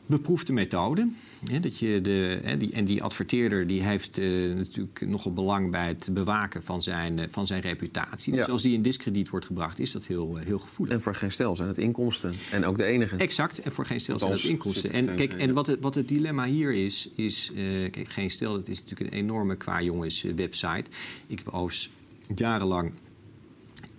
beproefde 0.10 0.54
methode. 0.54 1.10
Hè, 1.46 1.60
dat 1.60 1.80
je 1.80 2.02
de, 2.02 2.40
hè, 2.44 2.58
die, 2.58 2.72
en 2.72 2.86
die 2.86 3.04
adverteerder 3.04 3.68
die 3.68 3.84
heeft 3.84 4.20
uh, 4.20 4.56
natuurlijk 4.56 5.02
nogal 5.06 5.34
belang 5.34 5.72
bij 5.72 5.88
het 5.88 6.10
bewaken 6.12 6.64
van 6.64 6.82
zijn, 6.82 7.28
van 7.30 7.48
zijn 7.48 7.62
reputatie. 7.62 8.34
Dus 8.34 8.48
als 8.48 8.62
die 8.62 8.74
in 8.74 8.82
discrediet 8.82 9.30
wordt 9.30 9.46
gebracht, 9.46 9.80
is 9.80 9.92
dat 9.92 10.06
heel, 10.06 10.36
heel 10.36 10.60
gevoelig. 10.60 10.96
En 10.96 11.02
voor 11.02 11.16
geen 11.16 11.32
stel 11.32 11.56
zijn 11.56 11.68
het 11.68 11.78
inkomsten. 11.78 12.34
En 12.52 12.66
ook 12.66 12.78
de 12.78 12.84
enige. 12.84 13.16
Exact, 13.16 13.60
en 13.60 13.72
voor 13.72 13.86
geen 13.86 14.00
stel 14.00 14.20
zijn 14.20 14.32
het 14.32 14.44
inkomsten. 14.44 14.92
En, 14.92 15.16
kijk, 15.16 15.34
en 15.34 15.54
wat, 15.54 15.68
het, 15.68 15.80
wat 15.80 15.96
het 15.96 16.08
dilemma 16.08 16.46
hier 16.46 16.74
is, 16.74 17.10
is 17.16 17.52
kijk, 17.92 18.10
geen 18.10 18.30
stel, 18.30 18.54
dat 18.54 18.68
is 18.68 18.82
natuurlijk 18.82 19.12
een 19.12 19.18
enorme 19.18 19.56
qua 19.56 19.82
jongens 19.82 20.22
website. 20.22 20.86
Ik 21.28 21.38
heb 21.38 21.48
overigens 21.48 21.90
jarenlang 22.36 22.92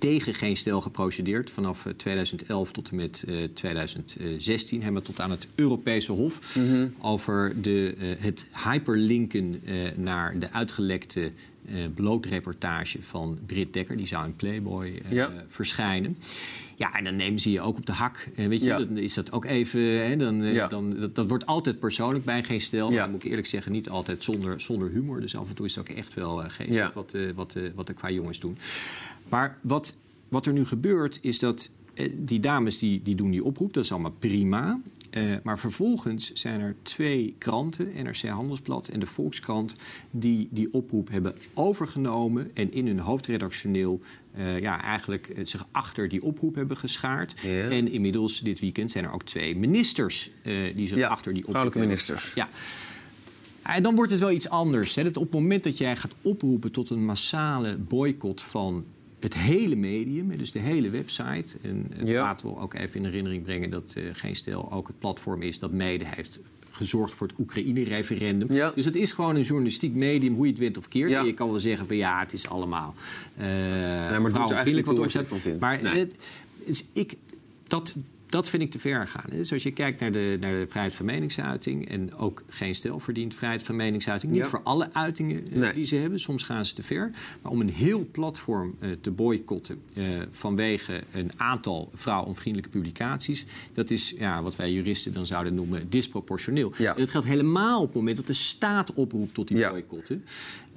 tegen 0.01 0.35
geen 0.35 0.57
stel 0.57 0.81
geprocedeerd. 0.81 1.51
Vanaf 1.51 1.87
2011 1.97 2.67
eh, 2.67 2.73
tot 2.73 2.91
en 2.91 2.97
met 2.97 3.25
2016 3.55 4.79
eh, 4.79 4.85
hebben 4.85 5.03
we 5.03 5.09
tot 5.09 5.21
aan 5.21 5.31
het 5.31 5.49
Europese 5.55 6.13
Hof 6.13 6.57
mhm. 6.57 6.89
over 7.01 7.63
de, 7.63 7.95
uh, 7.99 8.09
het 8.19 8.47
hyperlinken 8.65 9.63
naar 9.97 10.39
de 10.39 10.53
uitgelekte 10.53 11.31
uh, 11.69 11.75
blootreportage 11.95 13.03
van 13.03 13.39
Britt 13.47 13.73
Dekker. 13.73 13.97
Die 13.97 14.07
zou 14.07 14.25
in 14.25 14.37
Playboy 14.37 15.03
ja. 15.09 15.33
verschijnen. 15.49 16.17
Ja, 16.77 16.93
en 16.93 17.05
dan 17.05 17.17
nemen 17.17 17.41
ze 17.41 17.51
je 17.51 17.61
ook 17.61 17.77
op 17.77 17.87
de 17.87 17.93
hak. 17.93 18.29
weet 18.35 18.61
je, 18.61 18.67
ja. 18.67 18.79
dan 18.79 18.99
is 18.99 19.15
dat 19.15 19.33
ook 19.33 19.45
even. 19.45 19.81
Hè, 19.81 20.17
dan, 20.17 20.43
ja. 20.43 20.69
dan, 20.69 21.01
dat, 21.01 21.15
dat, 21.15 21.29
wordt 21.29 21.47
altijd 21.47 21.79
persoonlijk 21.79 22.25
bij 22.25 22.43
geen 22.43 22.61
stel. 22.61 22.91
Ja. 22.91 23.03
Dan 23.03 23.11
moet 23.11 23.25
ik 23.25 23.31
eerlijk 23.31 23.47
zeggen, 23.47 23.73
niet 23.73 23.89
altijd 23.89 24.25
zonder, 24.25 24.61
zonder 24.61 24.91
humor. 24.91 25.21
Dus 25.21 25.37
af 25.37 25.49
en 25.49 25.55
toe 25.55 25.67
is 25.67 25.75
het 25.75 25.91
ook 25.91 25.97
echt 25.97 26.15
wel 26.15 26.37
geestig 26.37 26.93
wat, 26.93 27.17
wat, 27.35 27.57
wat 27.75 27.87
de 27.87 27.95
qua 27.95 28.11
jongens 28.11 28.41
doen. 28.41 28.57
Maar 29.29 29.59
wat, 29.61 29.95
wat 30.29 30.47
er 30.47 30.53
nu 30.53 30.65
gebeurt, 30.65 31.19
is 31.23 31.39
dat 31.39 31.71
eh, 31.95 32.13
die 32.17 32.41
dames 32.41 32.79
die, 32.79 33.03
die 33.03 33.15
doen 33.15 33.31
die 33.31 33.45
oproep, 33.45 33.73
dat 33.73 33.85
is 33.85 33.93
allemaal 33.93 34.15
prima. 34.19 34.81
Uh, 35.11 35.37
maar 35.43 35.59
vervolgens 35.59 36.33
zijn 36.33 36.61
er 36.61 36.75
twee 36.83 37.35
kranten, 37.39 37.93
NRC 38.03 38.23
Handelsblad 38.23 38.89
en 38.89 39.01
de 39.01 39.07
Volkskrant, 39.07 39.77
die 40.11 40.49
die 40.51 40.73
oproep 40.73 41.11
hebben 41.11 41.35
overgenomen 41.55 42.51
en 42.55 42.73
in 42.73 42.87
hun 42.87 42.99
hoofdredactioneel 42.99 44.01
uh, 44.39 44.61
ja, 44.61 44.83
eigenlijk 44.83 45.33
zich 45.43 45.67
achter 45.73 46.09
die 46.09 46.23
oproep 46.23 46.55
hebben 46.55 46.77
geschaard. 46.77 47.35
En 47.71 47.89
inmiddels 47.89 48.41
dit 48.41 48.61
weekend 48.61 48.91
zijn 48.91 49.05
er 49.05 49.13
ook 49.13 49.23
twee 49.23 49.57
ministers 49.57 50.31
uh, 50.43 50.75
die 50.75 50.89
zich 50.89 50.99
ja, 50.99 51.09
achter 51.09 51.35
die 51.35 51.47
oproep 51.47 51.63
hebben 51.63 51.81
ministers. 51.81 52.35
Ja. 52.35 52.49
En 53.63 53.83
dan 53.83 53.95
wordt 53.95 54.11
het 54.11 54.21
wel 54.21 54.31
iets 54.31 54.49
anders. 54.49 54.95
Hè. 54.95 55.03
Dat 55.03 55.17
op 55.17 55.23
het 55.23 55.33
moment 55.33 55.65
dat 55.65 55.79
jij 55.79 55.97
gaat 55.97 56.15
oproepen 56.23 56.73
tot 56.73 56.91
een 56.91 57.05
massale 57.05 57.77
boycott 57.77 58.43
van 58.43 58.87
het 59.21 59.35
hele 59.35 59.77
medium, 59.77 60.37
dus 60.37 60.53
de 60.53 60.59
hele 60.59 60.91
website. 60.91 61.59
En 61.63 61.87
het 61.95 62.09
ja. 62.09 62.23
laten 62.23 62.47
we 62.47 62.59
ook 62.59 62.75
even 62.75 62.97
in 62.97 63.05
herinnering 63.05 63.43
brengen 63.43 63.71
dat 63.71 63.95
uh, 63.99 64.05
Geen 64.13 64.37
Stel 64.37 64.73
ook 64.73 64.87
het 64.87 64.99
platform 64.99 65.43
is 65.43 65.59
dat 65.59 65.73
mede 65.73 66.05
heeft 66.09 66.41
gezorgd 66.71 67.15
voor 67.15 67.27
het 67.27 67.39
Oekraïne-referendum. 67.39 68.53
Ja. 68.53 68.73
Dus 68.75 68.85
het 68.85 68.97
is 68.97 69.13
gewoon 69.13 69.37
een 69.37 69.43
journalistiek 69.43 69.95
medium, 69.95 70.35
hoe 70.35 70.45
je 70.45 70.51
het 70.51 70.61
wint 70.61 70.79
of 70.79 70.89
keert. 70.89 71.11
Ja. 71.11 71.21
En 71.21 71.27
je 71.27 71.35
kan 71.35 71.51
wel 71.51 71.61
zeggen 71.61 71.87
van 71.87 71.97
ja, 71.97 72.21
het 72.21 72.33
is 72.33 72.49
allemaal 72.49 72.95
uh, 73.39 73.45
nee, 74.11 74.19
maar 74.19 74.31
vrouwenvriendelijk 74.31 74.87
wat 74.87 74.99
opzet. 74.99 75.61
Maar 75.61 75.83
nee. 75.83 76.09
het, 76.67 76.87
ik, 76.93 77.17
dat, 77.63 77.95
dat 78.31 78.49
vind 78.49 78.63
ik 78.63 78.71
te 78.71 78.79
ver 78.79 79.09
gaan. 79.09 79.25
Dus 79.31 79.53
als 79.53 79.63
je 79.63 79.71
kijkt 79.71 80.01
naar 80.01 80.13
de, 80.13 80.37
naar 80.41 80.53
de 80.53 80.67
vrijheid 80.69 80.95
van 80.95 81.07
meningsuiting... 81.07 81.89
en 81.89 82.15
ook 82.15 82.43
geen 82.49 82.75
stel 82.75 83.01
verdient 83.01 83.35
vrijheid 83.35 83.63
van 83.63 83.77
meningsuiting. 83.77 84.33
Niet 84.33 84.45
voor 84.45 84.61
alle 84.63 84.89
uitingen 84.93 85.59
uh, 85.59 85.75
die 85.75 85.85
ze 85.85 85.97
hebben. 85.97 86.21
Soms 86.21 86.43
gaan 86.43 86.67
ze 86.67 86.75
te 86.75 86.83
ver. 86.83 87.11
Maar 87.43 87.53
om 87.53 87.61
een 87.61 87.71
heel 87.71 88.09
platform 88.11 88.75
uh, 88.81 88.91
te 89.01 89.11
boycotten... 89.11 89.83
Uh, 89.95 90.07
vanwege 90.31 91.03
een 91.13 91.31
aantal 91.37 91.91
vrouwonvriendelijke 91.95 92.79
publicaties... 92.79 93.45
dat 93.73 93.91
is 93.91 94.15
ja, 94.19 94.43
wat 94.43 94.57
wij 94.57 94.73
juristen 94.73 95.13
dan 95.13 95.27
zouden 95.27 95.55
noemen 95.55 95.91
disproportioneel. 95.91 96.73
Ja. 96.79 96.95
En 96.95 97.01
dat 97.01 97.11
geldt 97.11 97.27
helemaal 97.27 97.81
op 97.81 97.87
het 97.87 97.95
moment 97.95 98.17
dat 98.17 98.27
de 98.27 98.33
staat 98.33 98.95
oproept 98.95 99.35
tot 99.35 99.49
die 99.49 99.57
ja. 99.57 99.71
boycotten. 99.71 100.25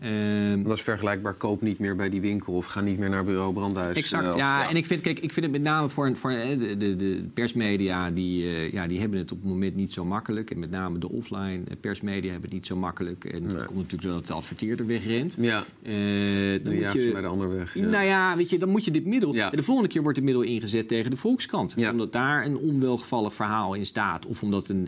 Um, 0.05 0.63
dat 0.63 0.77
is 0.77 0.81
vergelijkbaar. 0.81 1.33
Koop 1.33 1.61
niet 1.61 1.79
meer 1.79 1.95
bij 1.95 2.09
die 2.09 2.21
winkel 2.21 2.53
of 2.53 2.65
ga 2.65 2.81
niet 2.81 2.99
meer 2.99 3.09
naar 3.09 3.23
bureau 3.23 3.53
Brandhuis. 3.53 3.97
Exact. 3.97 4.25
Uh, 4.25 4.35
ja, 4.35 4.61
ja, 4.61 4.69
en 4.69 4.75
ik 4.75 4.85
vind, 4.85 5.01
kijk, 5.01 5.19
ik 5.19 5.33
vind 5.33 5.45
het 5.45 5.51
met 5.55 5.61
name 5.61 5.89
voor, 5.89 6.17
voor 6.17 6.31
de, 6.31 6.75
de, 6.77 6.95
de 6.95 7.25
persmedia, 7.33 8.11
die, 8.11 8.43
uh, 8.43 8.71
ja, 8.71 8.87
die 8.87 8.99
hebben 8.99 9.19
het 9.19 9.31
op 9.31 9.41
het 9.41 9.49
moment 9.49 9.75
niet 9.75 9.91
zo 9.91 10.05
makkelijk. 10.05 10.51
En 10.51 10.59
met 10.59 10.71
name 10.71 10.99
de 10.99 11.09
offline 11.09 11.63
persmedia 11.79 12.31
hebben 12.31 12.49
het 12.49 12.59
niet 12.59 12.67
zo 12.67 12.75
makkelijk. 12.75 13.25
En 13.25 13.43
nee. 13.43 13.55
het 13.55 13.65
komt 13.65 13.77
natuurlijk 13.77 14.03
doordat 14.03 14.27
de 14.27 14.33
adverteerder 14.33 14.85
wegrent. 14.85 15.37
Ja. 15.39 15.63
Uh, 15.83 16.63
dan 16.63 16.73
moet 16.73 16.91
je 16.93 17.11
bij 17.11 17.21
de 17.21 17.27
ander 17.27 17.55
weg. 17.57 17.73
Ja. 17.73 17.85
Nou 17.85 18.05
ja, 18.05 18.35
weet 18.35 18.49
je, 18.49 18.57
dan 18.59 18.69
moet 18.69 18.85
je 18.85 18.91
dit 18.91 19.05
middel. 19.05 19.33
Ja. 19.33 19.49
De 19.49 19.63
volgende 19.63 19.89
keer 19.89 20.01
wordt 20.01 20.17
het 20.17 20.25
middel 20.25 20.43
ingezet 20.43 20.87
tegen 20.87 21.11
de 21.11 21.17
Volkskrant. 21.17 21.73
Ja. 21.75 21.91
Omdat 21.91 22.13
daar 22.13 22.45
een 22.45 22.57
onwelgevallig 22.57 23.33
verhaal 23.33 23.73
in 23.73 23.85
staat. 23.85 24.25
Of 24.25 24.43
omdat 24.43 24.69
een 24.69 24.87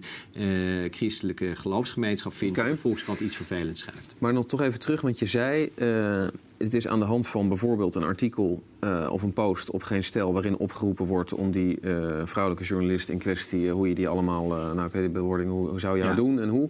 christelijke 0.91 1.55
geloofsgemeenschap 1.55 2.33
vindt 2.33 2.57
okay. 2.57 2.69
dat 2.69 2.75
de 2.75 2.81
Volkskrant 2.81 3.19
iets 3.19 3.35
vervelends 3.35 3.79
schrijft. 3.79 4.15
Maar 4.17 4.33
nog 4.33 4.45
toch 4.45 4.61
even 4.61 4.79
terug 4.79 5.03
want 5.05 5.19
je 5.19 5.25
zei, 5.25 5.71
uh, 5.75 6.27
het 6.57 6.73
is 6.73 6.87
aan 6.87 6.99
de 6.99 7.05
hand 7.05 7.27
van 7.27 7.47
bijvoorbeeld 7.47 7.95
een 7.95 8.03
artikel 8.03 8.63
uh, 8.83 9.07
of 9.11 9.23
een 9.23 9.33
post 9.33 9.71
op 9.71 9.83
geen 9.83 10.03
stel 10.03 10.33
waarin 10.33 10.57
opgeroepen 10.57 11.05
wordt 11.05 11.33
om 11.33 11.51
die 11.51 11.77
uh, 11.81 12.21
vrouwelijke 12.23 12.67
journalist 12.67 13.09
in 13.09 13.17
kwestie, 13.17 13.69
hoe 13.69 13.87
je 13.87 13.95
die 13.95 14.07
allemaal, 14.07 14.47
nou 14.47 14.85
ik 14.85 14.91
weet 14.91 15.03
de 15.03 15.09
bewoording, 15.09 15.49
hoe, 15.49 15.69
hoe 15.69 15.79
zou 15.79 15.97
je 15.97 16.03
haar 16.03 16.15
doen 16.15 16.39
en 16.39 16.49
hoe. 16.49 16.69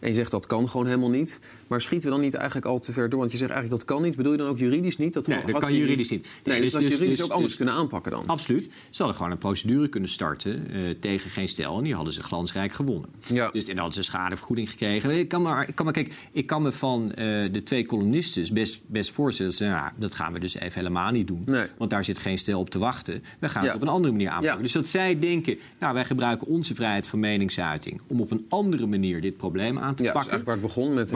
En 0.00 0.08
je 0.08 0.14
zegt 0.14 0.30
dat 0.30 0.46
kan 0.46 0.68
gewoon 0.68 0.86
helemaal 0.86 1.10
niet. 1.10 1.40
Maar 1.68 1.80
schieten 1.80 2.08
we 2.08 2.14
dan 2.14 2.24
niet 2.24 2.34
eigenlijk 2.34 2.66
al 2.66 2.78
te 2.78 2.92
ver 2.92 3.08
door? 3.08 3.18
Want 3.18 3.32
je 3.32 3.38
zegt 3.38 3.50
eigenlijk 3.50 3.80
dat 3.80 3.94
kan 3.94 4.02
niet. 4.02 4.16
Bedoel 4.16 4.32
je 4.32 4.38
dan 4.38 4.46
ook 4.46 4.58
juridisch 4.58 4.96
niet? 4.96 5.12
Dat 5.12 5.26
nee, 5.26 5.44
dat 5.46 5.58
kan 5.58 5.74
juridisch 5.74 6.10
niet. 6.10 6.28
Nee, 6.44 6.60
dus, 6.60 6.72
dus, 6.72 6.82
dus 6.82 6.92
juridisch 6.92 7.16
dus, 7.16 7.26
ook 7.26 7.32
anders 7.32 7.48
dus, 7.48 7.56
kunnen 7.56 7.74
aanpakken 7.74 8.12
dan? 8.12 8.26
Absoluut. 8.26 8.64
Ze 8.64 8.96
hadden 8.96 9.16
gewoon 9.16 9.32
een 9.32 9.38
procedure 9.38 9.88
kunnen 9.88 10.10
starten 10.10 10.76
uh, 10.76 10.94
tegen 11.00 11.30
geen 11.30 11.48
stel. 11.48 11.76
En 11.76 11.84
die 11.84 11.94
hadden 11.94 12.12
ze 12.12 12.22
glansrijk 12.22 12.72
gewonnen. 12.72 13.10
Ja. 13.26 13.50
Dus 13.50 13.62
en 13.62 13.68
dan 13.68 13.76
hadden 13.76 14.04
ze 14.04 14.10
schadevergoeding 14.10 14.70
gekregen. 14.70 15.10
Ik 15.10 15.28
kan 15.28 15.42
maar, 15.42 15.68
ik 15.68 15.74
kan 15.74 15.84
maar, 15.84 15.94
kijk, 15.94 16.28
ik 16.32 16.46
kan 16.46 16.62
me 16.62 16.72
van 16.72 17.04
uh, 17.04 17.14
de 17.52 17.62
twee 17.64 17.86
columnisten 17.86 18.54
best, 18.54 18.80
best 18.86 19.10
voorstellen. 19.10 19.54
Nou, 19.58 19.90
dat 19.96 20.14
gaan 20.14 20.32
we 20.32 20.38
dus 20.38 20.54
even 20.54 20.74
helemaal 20.74 21.10
niet 21.10 21.26
doen. 21.26 21.42
Nee. 21.46 21.66
Want 21.76 21.90
daar 21.90 22.04
zit 22.04 22.18
geen 22.18 22.38
stel 22.38 22.60
op 22.60 22.70
te 22.70 22.78
wachten. 22.78 23.22
We 23.38 23.48
gaan 23.48 23.62
ja. 23.62 23.68
het 23.68 23.76
op 23.76 23.82
een 23.82 23.88
andere 23.88 24.12
manier 24.12 24.28
aanpakken. 24.28 24.56
Ja. 24.56 24.62
Dus 24.62 24.72
dat 24.72 24.86
zij 24.86 25.18
denken, 25.18 25.58
nou, 25.78 25.94
wij 25.94 26.04
gebruiken 26.04 26.46
onze 26.46 26.74
vrijheid 26.74 27.06
van 27.06 27.20
meningsuiting... 27.20 28.00
om 28.08 28.20
op 28.20 28.30
een 28.30 28.46
andere 28.48 28.86
manier 28.86 29.20
dit 29.20 29.36
probleem 29.36 29.78
aan 29.78 29.94
te 29.94 30.10
pakken. 30.12 30.44
Waar 30.44 30.54
het 30.54 30.62
begon 30.62 30.94
met 30.94 31.10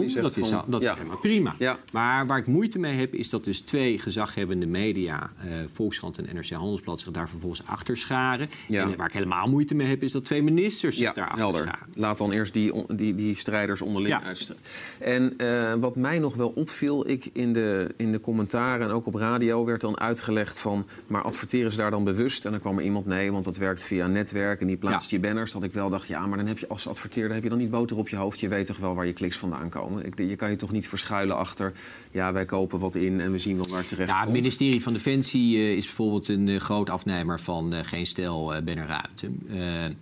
dat 0.00 0.36
is, 0.36 0.50
dat 0.66 0.80
ja. 0.80 0.92
is 0.92 0.98
helemaal 0.98 1.18
prima. 1.18 1.54
Ja. 1.58 1.78
Maar 1.92 2.26
waar 2.26 2.38
ik 2.38 2.46
moeite 2.46 2.78
mee 2.78 2.94
heb, 2.94 3.14
is 3.14 3.30
dat 3.30 3.44
dus 3.44 3.60
twee 3.60 3.98
gezaghebbende 3.98 4.66
media, 4.66 5.30
uh, 5.44 5.52
Volkskrant 5.72 6.18
en 6.18 6.34
NRC 6.34 6.50
Handelsblad, 6.50 7.00
zich 7.00 7.10
daar 7.10 7.28
vervolgens 7.28 7.66
achter 7.66 7.96
scharen. 7.96 8.48
Ja. 8.68 8.82
En 8.82 8.96
waar 8.96 9.06
ik 9.06 9.12
helemaal 9.12 9.48
moeite 9.48 9.74
mee 9.74 9.86
heb, 9.86 10.02
is 10.02 10.12
dat 10.12 10.24
twee 10.24 10.42
ministers 10.42 10.96
zich 10.96 11.12
daar 11.12 11.28
achter 11.28 11.54
scharen. 11.54 11.88
Laat 11.94 12.18
dan 12.18 12.32
eerst 12.32 12.54
die, 12.54 12.96
die, 12.96 13.14
die 13.14 13.34
strijders 13.34 13.82
onderling 13.82 14.14
ja. 14.14 14.22
uitstrijden. 14.22 14.64
En 14.98 15.34
uh, 15.38 15.74
wat 15.74 15.96
mij 15.96 16.18
nog 16.18 16.34
wel 16.34 16.48
opviel, 16.48 17.08
ik 17.08 17.28
in 17.32 17.52
de, 17.52 17.94
in 17.96 18.12
de 18.12 18.20
commentaren 18.20 18.86
en 18.86 18.92
ook 18.92 19.06
op 19.06 19.14
radio 19.14 19.64
werd 19.64 19.80
dan 19.80 19.98
uitgelegd 19.98 20.58
van, 20.58 20.86
maar 21.06 21.22
adverteren 21.22 21.70
ze 21.70 21.76
daar 21.76 21.90
dan 21.90 22.04
bewust? 22.04 22.44
En 22.44 22.50
dan 22.50 22.60
kwam 22.60 22.78
er 22.78 22.84
iemand, 22.84 23.06
nee, 23.06 23.32
want 23.32 23.44
dat 23.44 23.56
werkt 23.56 23.84
via 23.84 24.06
netwerk 24.06 24.60
en 24.60 24.66
die 24.66 24.76
plaatst 24.76 25.10
je 25.10 25.20
banners. 25.20 25.52
Dat 25.52 25.62
ik 25.62 25.72
wel 25.72 25.90
dacht, 25.90 26.08
ja, 26.08 26.26
maar 26.26 26.38
dan 26.38 26.46
heb 26.46 26.58
je 26.58 26.68
als 26.68 26.88
adverteerder 26.88 27.34
heb 27.34 27.42
je 27.42 27.48
dan 27.48 27.58
niet 27.58 27.70
boter 27.70 27.96
op 27.96 28.08
je 28.08 28.16
hoofd. 28.16 28.40
Je 28.40 28.48
weet 28.48 28.66
toch 28.66 28.78
wel 28.78 28.94
waar 28.94 29.06
je 29.06 29.12
kliks 29.12 29.36
vandaan 29.36 29.68
komen. 29.68 29.85
Ik, 30.02 30.18
je 30.18 30.36
kan 30.36 30.50
je 30.50 30.56
toch 30.56 30.72
niet 30.72 30.88
verschuilen 30.88 31.36
achter... 31.36 31.72
ja, 32.10 32.32
wij 32.32 32.44
kopen 32.44 32.78
wat 32.78 32.94
in 32.94 33.20
en 33.20 33.32
we 33.32 33.38
zien 33.38 33.56
wel 33.56 33.68
waar 33.68 33.86
terecht 33.86 34.10
ja, 34.10 34.20
Het 34.20 34.32
ministerie 34.32 34.82
van 34.82 34.92
Defensie 34.92 35.56
uh, 35.56 35.76
is 35.76 35.84
bijvoorbeeld 35.84 36.28
een 36.28 36.48
uh, 36.48 36.60
groot 36.60 36.90
afnemer 36.90 37.40
van 37.40 37.74
uh, 37.74 37.80
geen 37.82 38.06
stel 38.06 38.52
Ben 38.64 38.86
Ruiten. 38.86 39.40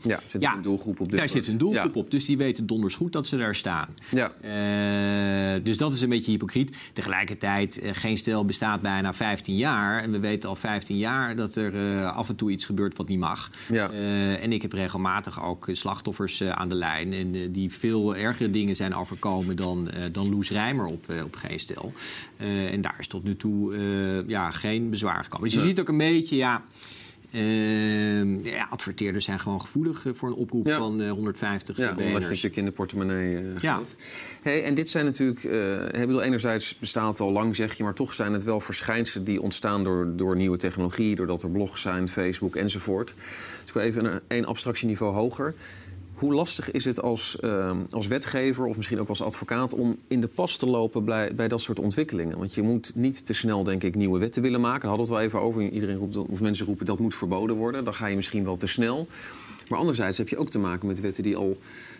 ja, 0.02 0.20
zit 0.26 0.42
ja, 0.42 0.56
een 0.56 0.62
doelgroep 0.62 1.00
op 1.00 1.08
dit 1.10 1.18
Daar 1.18 1.28
zit 1.28 1.46
een 1.46 1.58
doelgroep 1.58 1.94
ja. 1.94 2.00
op, 2.00 2.10
dus 2.10 2.24
die 2.24 2.36
weten 2.36 2.66
donders 2.66 2.94
goed 2.94 3.12
dat 3.12 3.26
ze 3.26 3.36
daar 3.36 3.54
staan. 3.54 3.88
Ja. 4.10 4.32
dus 5.58 5.76
dat 5.76 5.94
is 5.94 6.00
een 6.00 6.08
beetje 6.08 6.30
hypocriet. 6.30 6.76
Tegelijkertijd, 6.92 7.80
geen 7.82 8.16
stel 8.16 8.44
bestaat 8.44 8.80
bijna 8.80 9.14
15 9.14 9.56
jaar. 9.56 10.02
En 10.02 10.10
we 10.10 10.18
weten 10.18 10.48
al 10.48 10.56
15 10.56 10.96
jaar 10.96 11.36
dat 11.36 11.56
er 11.56 12.04
af 12.06 12.28
en 12.28 12.36
toe 12.36 12.50
iets 12.50 12.64
gebeurt 12.64 12.96
wat 12.96 13.08
niet 13.08 13.18
mag. 13.18 13.50
Ja. 13.68 13.90
en 14.40 14.52
ik 14.52 14.62
heb 14.62 14.72
regelmatig 14.72 15.44
ook 15.44 15.68
slachtoffers 15.72 16.42
aan 16.42 16.68
de 16.68 16.74
lijn... 16.74 17.12
En, 17.12 17.52
die 17.52 17.72
veel 17.72 18.16
ergere 18.16 18.50
dingen 18.50 18.76
zijn 18.76 18.94
overkomen 18.94 19.56
dan, 19.56 19.73
uh, 19.82 20.04
dan 20.12 20.30
Loes 20.30 20.50
Rijmer 20.50 20.86
op, 20.86 21.06
uh, 21.10 21.24
op 21.24 21.36
geen 21.36 21.60
stel. 21.60 21.92
Uh, 22.40 22.72
en 22.72 22.80
daar 22.80 22.96
is 22.98 23.06
tot 23.06 23.24
nu 23.24 23.36
toe 23.36 24.24
ja, 24.26 24.50
geen 24.50 24.90
bezwaar 24.90 25.24
gekomen. 25.24 25.48
Dus 25.48 25.54
je 25.54 25.66
ziet 25.66 25.80
ook 25.80 25.88
een 25.88 25.96
beetje, 25.96 26.36
ja. 26.36 26.64
Uh, 27.34 28.44
ja, 28.44 28.66
adverteerders 28.70 29.24
zijn 29.24 29.40
gewoon 29.40 29.60
gevoelig 29.60 30.06
voor 30.12 30.28
een 30.28 30.34
oproep 30.34 30.70
van 30.70 31.00
uh, 31.00 31.10
150 31.10 31.76
ja, 31.76 31.94
BN'ers. 31.94 32.06
omdat 32.06 32.22
je 32.22 32.28
natuurlijk 32.28 32.56
in 32.56 32.64
de 32.64 32.70
portemonnee 32.70 33.42
uh, 33.42 33.58
ja. 33.58 33.80
Hey, 34.42 34.64
en 34.64 34.74
dit 34.74 34.88
zijn 34.88 35.04
natuurlijk... 35.04 35.44
Uh, 35.44 35.90
bedoel, 35.90 36.22
enerzijds 36.22 36.78
bestaat 36.78 37.08
het 37.08 37.20
al 37.20 37.32
lang, 37.32 37.56
zeg 37.56 37.74
je... 37.74 37.82
maar 37.82 37.94
toch 37.94 38.12
zijn 38.12 38.32
het 38.32 38.42
wel 38.42 38.60
verschijnselen 38.60 39.24
die 39.24 39.42
ontstaan 39.42 39.84
door, 39.84 40.12
door 40.16 40.36
nieuwe 40.36 40.56
technologie... 40.56 41.14
doordat 41.14 41.42
er 41.42 41.50
blogs 41.50 41.80
zijn, 41.80 42.08
Facebook 42.08 42.56
enzovoort. 42.56 43.14
Dus 43.16 43.66
ik 43.66 43.72
wil 43.72 43.82
even 43.82 44.04
een, 44.04 44.20
een 44.28 44.46
abstractieniveau 44.46 45.14
hoger... 45.14 45.54
Hoe 46.14 46.34
lastig 46.34 46.70
is 46.70 46.84
het 46.84 47.02
als, 47.02 47.36
uh, 47.40 47.76
als 47.90 48.06
wetgever 48.06 48.64
of 48.64 48.76
misschien 48.76 49.00
ook 49.00 49.08
als 49.08 49.22
advocaat 49.22 49.72
om 49.72 49.96
in 50.08 50.20
de 50.20 50.26
pas 50.26 50.56
te 50.56 50.66
lopen 50.66 51.04
bij, 51.04 51.34
bij 51.34 51.48
dat 51.48 51.60
soort 51.60 51.78
ontwikkelingen? 51.78 52.38
Want 52.38 52.54
je 52.54 52.62
moet 52.62 52.92
niet 52.94 53.26
te 53.26 53.32
snel, 53.32 53.64
denk 53.64 53.82
ik, 53.82 53.94
nieuwe 53.94 54.18
wetten 54.18 54.42
willen 54.42 54.60
maken. 54.60 54.80
Daar 54.80 54.88
hadden 54.88 55.06
we 55.06 55.12
het 55.12 55.22
wel 55.22 55.40
even 55.40 55.48
over. 55.48 55.72
Iedereen 55.72 55.96
roept, 55.96 56.16
of 56.16 56.40
mensen 56.40 56.66
roepen 56.66 56.86
dat 56.86 56.98
moet 56.98 57.14
verboden 57.14 57.56
worden. 57.56 57.84
Dan 57.84 57.94
ga 57.94 58.06
je 58.06 58.16
misschien 58.16 58.44
wel 58.44 58.56
te 58.56 58.66
snel. 58.66 59.06
Maar 59.68 59.78
anderzijds 59.78 60.18
heb 60.18 60.28
je 60.28 60.36
ook 60.36 60.50
te 60.50 60.58
maken 60.58 60.86
met 60.86 61.00
wetten 61.00 61.22
die 61.22 61.36
al 61.36 61.56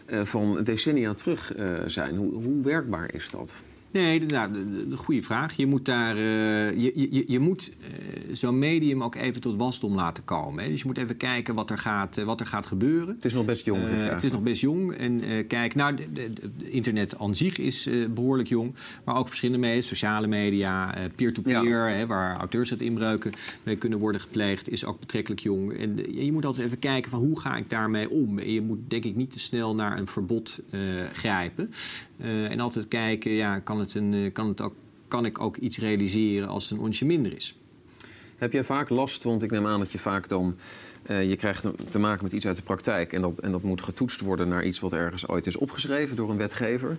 uh, 0.07 0.25
van 0.25 0.65
decennia 0.65 1.15
terug 1.15 1.57
uh, 1.57 1.67
zijn. 1.87 2.17
Hoe, 2.17 2.33
hoe 2.33 2.63
werkbaar 2.63 3.15
is 3.15 3.31
dat? 3.31 3.63
Nee, 3.95 4.21
de, 4.21 4.27
nou, 4.27 4.53
de, 4.53 4.89
de, 4.89 4.97
goede 4.97 5.23
vraag. 5.23 5.57
Je 5.57 5.67
moet, 5.67 5.85
daar, 5.85 6.17
uh, 6.17 6.23
je, 6.71 7.11
je, 7.11 7.25
je 7.27 7.39
moet 7.39 7.73
uh, 7.81 8.35
zo'n 8.35 8.59
medium 8.59 9.03
ook 9.03 9.15
even 9.15 9.41
tot 9.41 9.57
wasdom 9.57 9.95
laten 9.95 10.25
komen. 10.25 10.65
Hè. 10.65 10.71
Dus 10.71 10.81
je 10.81 10.87
moet 10.87 10.99
even 10.99 11.17
kijken 11.17 11.55
wat 11.55 11.71
er 11.71 11.79
gaat, 11.79 12.19
uh, 12.19 12.25
wat 12.25 12.41
er 12.41 12.47
gaat 12.47 12.67
gebeuren. 12.67 13.15
Het 13.15 13.25
is 13.25 13.33
nog 13.33 13.45
best 13.45 13.65
jong. 13.65 13.83
Het 13.89 14.25
is 14.25 14.31
nog 14.31 14.43
best 14.43 14.61
jong. 14.61 14.93
En 14.93 15.47
kijk, 15.47 15.75
nou, 15.75 15.97
internet 16.59 17.19
aan 17.19 17.35
zich 17.35 17.59
is 17.59 17.89
behoorlijk 18.15 18.49
jong. 18.49 18.75
Maar 19.05 19.17
ook 19.17 19.27
verschillende 19.29 19.67
media, 19.67 19.83
sociale 19.83 20.27
media, 20.27 20.95
peer-to-peer... 21.15 21.89
Ja. 21.89 21.89
Hè, 21.89 22.07
waar 22.07 22.37
auteursrechtsinbreuken 22.37 23.33
mee 23.63 23.77
kunnen 23.77 23.99
worden 23.99 24.21
gepleegd... 24.21 24.69
is 24.69 24.85
ook 24.85 25.01
betrekkelijk 25.01 25.41
jong. 25.41 25.73
En 25.73 26.15
je 26.25 26.33
moet 26.33 26.45
altijd 26.45 26.67
even 26.67 26.79
kijken 26.79 27.11
van 27.11 27.21
hoe 27.21 27.41
ga 27.41 27.57
ik 27.57 27.71
daarmee 27.71 28.11
om. 28.11 28.39
En 28.39 28.53
je 28.53 28.63
moet 28.63 28.79
denk 28.89 29.05
ik 29.05 29.17
niet 29.17 29.31
te 29.31 29.39
snel 29.39 29.75
naar 29.75 29.99
een 29.99 30.07
verbod 30.07 30.61
grijpen. 31.13 31.71
En 32.19 32.61
altijd 32.61 32.89
kijken, 32.89 33.31
ja, 33.31 33.59
kan 33.59 33.79
het 33.79 33.95
een, 33.95 34.31
kan, 34.33 34.49
het 34.49 34.63
kan 35.09 35.25
ik 35.25 35.41
ook 35.41 35.57
iets 35.57 35.79
realiseren 35.79 36.49
als 36.49 36.69
het 36.69 36.79
een 36.79 36.85
onsje 36.85 37.05
minder 37.05 37.37
is. 37.37 37.57
Heb 38.37 38.53
jij 38.53 38.65
vaak 38.65 38.89
last, 38.89 39.23
want 39.23 39.43
ik 39.43 39.51
neem 39.51 39.67
aan 39.67 39.79
dat 39.79 39.93
je 39.93 39.99
vaak 39.99 40.29
dan... 40.29 40.57
Uh, 41.07 41.29
je 41.29 41.37
krijgt 41.37 41.67
te 41.89 41.99
maken 41.99 42.25
met 42.25 42.33
iets 42.33 42.47
uit 42.47 42.57
de 42.57 42.63
praktijk... 42.63 43.13
En 43.13 43.21
dat, 43.21 43.39
en 43.39 43.53
dat 43.53 43.63
moet 43.63 43.83
getoetst 43.83 44.21
worden 44.21 44.49
naar 44.49 44.65
iets 44.65 44.81
wat 44.81 44.93
ergens 44.93 45.29
ooit 45.29 45.47
is 45.47 45.57
opgeschreven 45.57 46.17
door 46.17 46.31
een 46.31 46.37
wetgever. 46.37 46.97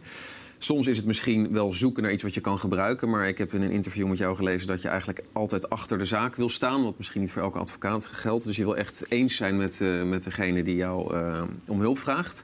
Soms 0.58 0.88
is 0.88 0.98
het 0.98 1.06
misschien 1.06 1.52
wel 1.52 1.74
zoeken 1.74 2.04
naar 2.04 2.12
iets 2.12 2.24
wat 2.24 2.34
je 2.34 2.42
kan 2.42 2.60
gebruiken... 2.60 3.10
maar 3.10 3.28
ik 3.28 3.38
heb 3.38 3.54
in 3.54 3.62
een 3.62 3.72
interview 3.72 4.08
met 4.08 4.18
jou 4.18 4.36
gelezen 4.36 4.68
dat 4.68 4.82
je 4.82 4.88
eigenlijk 4.88 5.24
altijd 5.32 5.70
achter 5.70 5.98
de 5.98 6.06
zaak 6.06 6.36
wil 6.36 6.50
staan... 6.50 6.84
wat 6.84 6.98
misschien 6.98 7.22
niet 7.22 7.32
voor 7.32 7.42
elke 7.42 7.60
advocaat 7.60 8.06
geldt. 8.06 8.44
Dus 8.44 8.56
je 8.56 8.64
wil 8.64 8.78
echt 8.78 9.06
eens 9.10 9.36
zijn 9.36 9.58
met, 9.58 9.80
met 10.06 10.24
degene 10.24 10.64
die 10.64 10.76
jou 10.76 11.16
om 11.68 11.80
hulp 11.80 12.00
vraagt. 12.00 12.44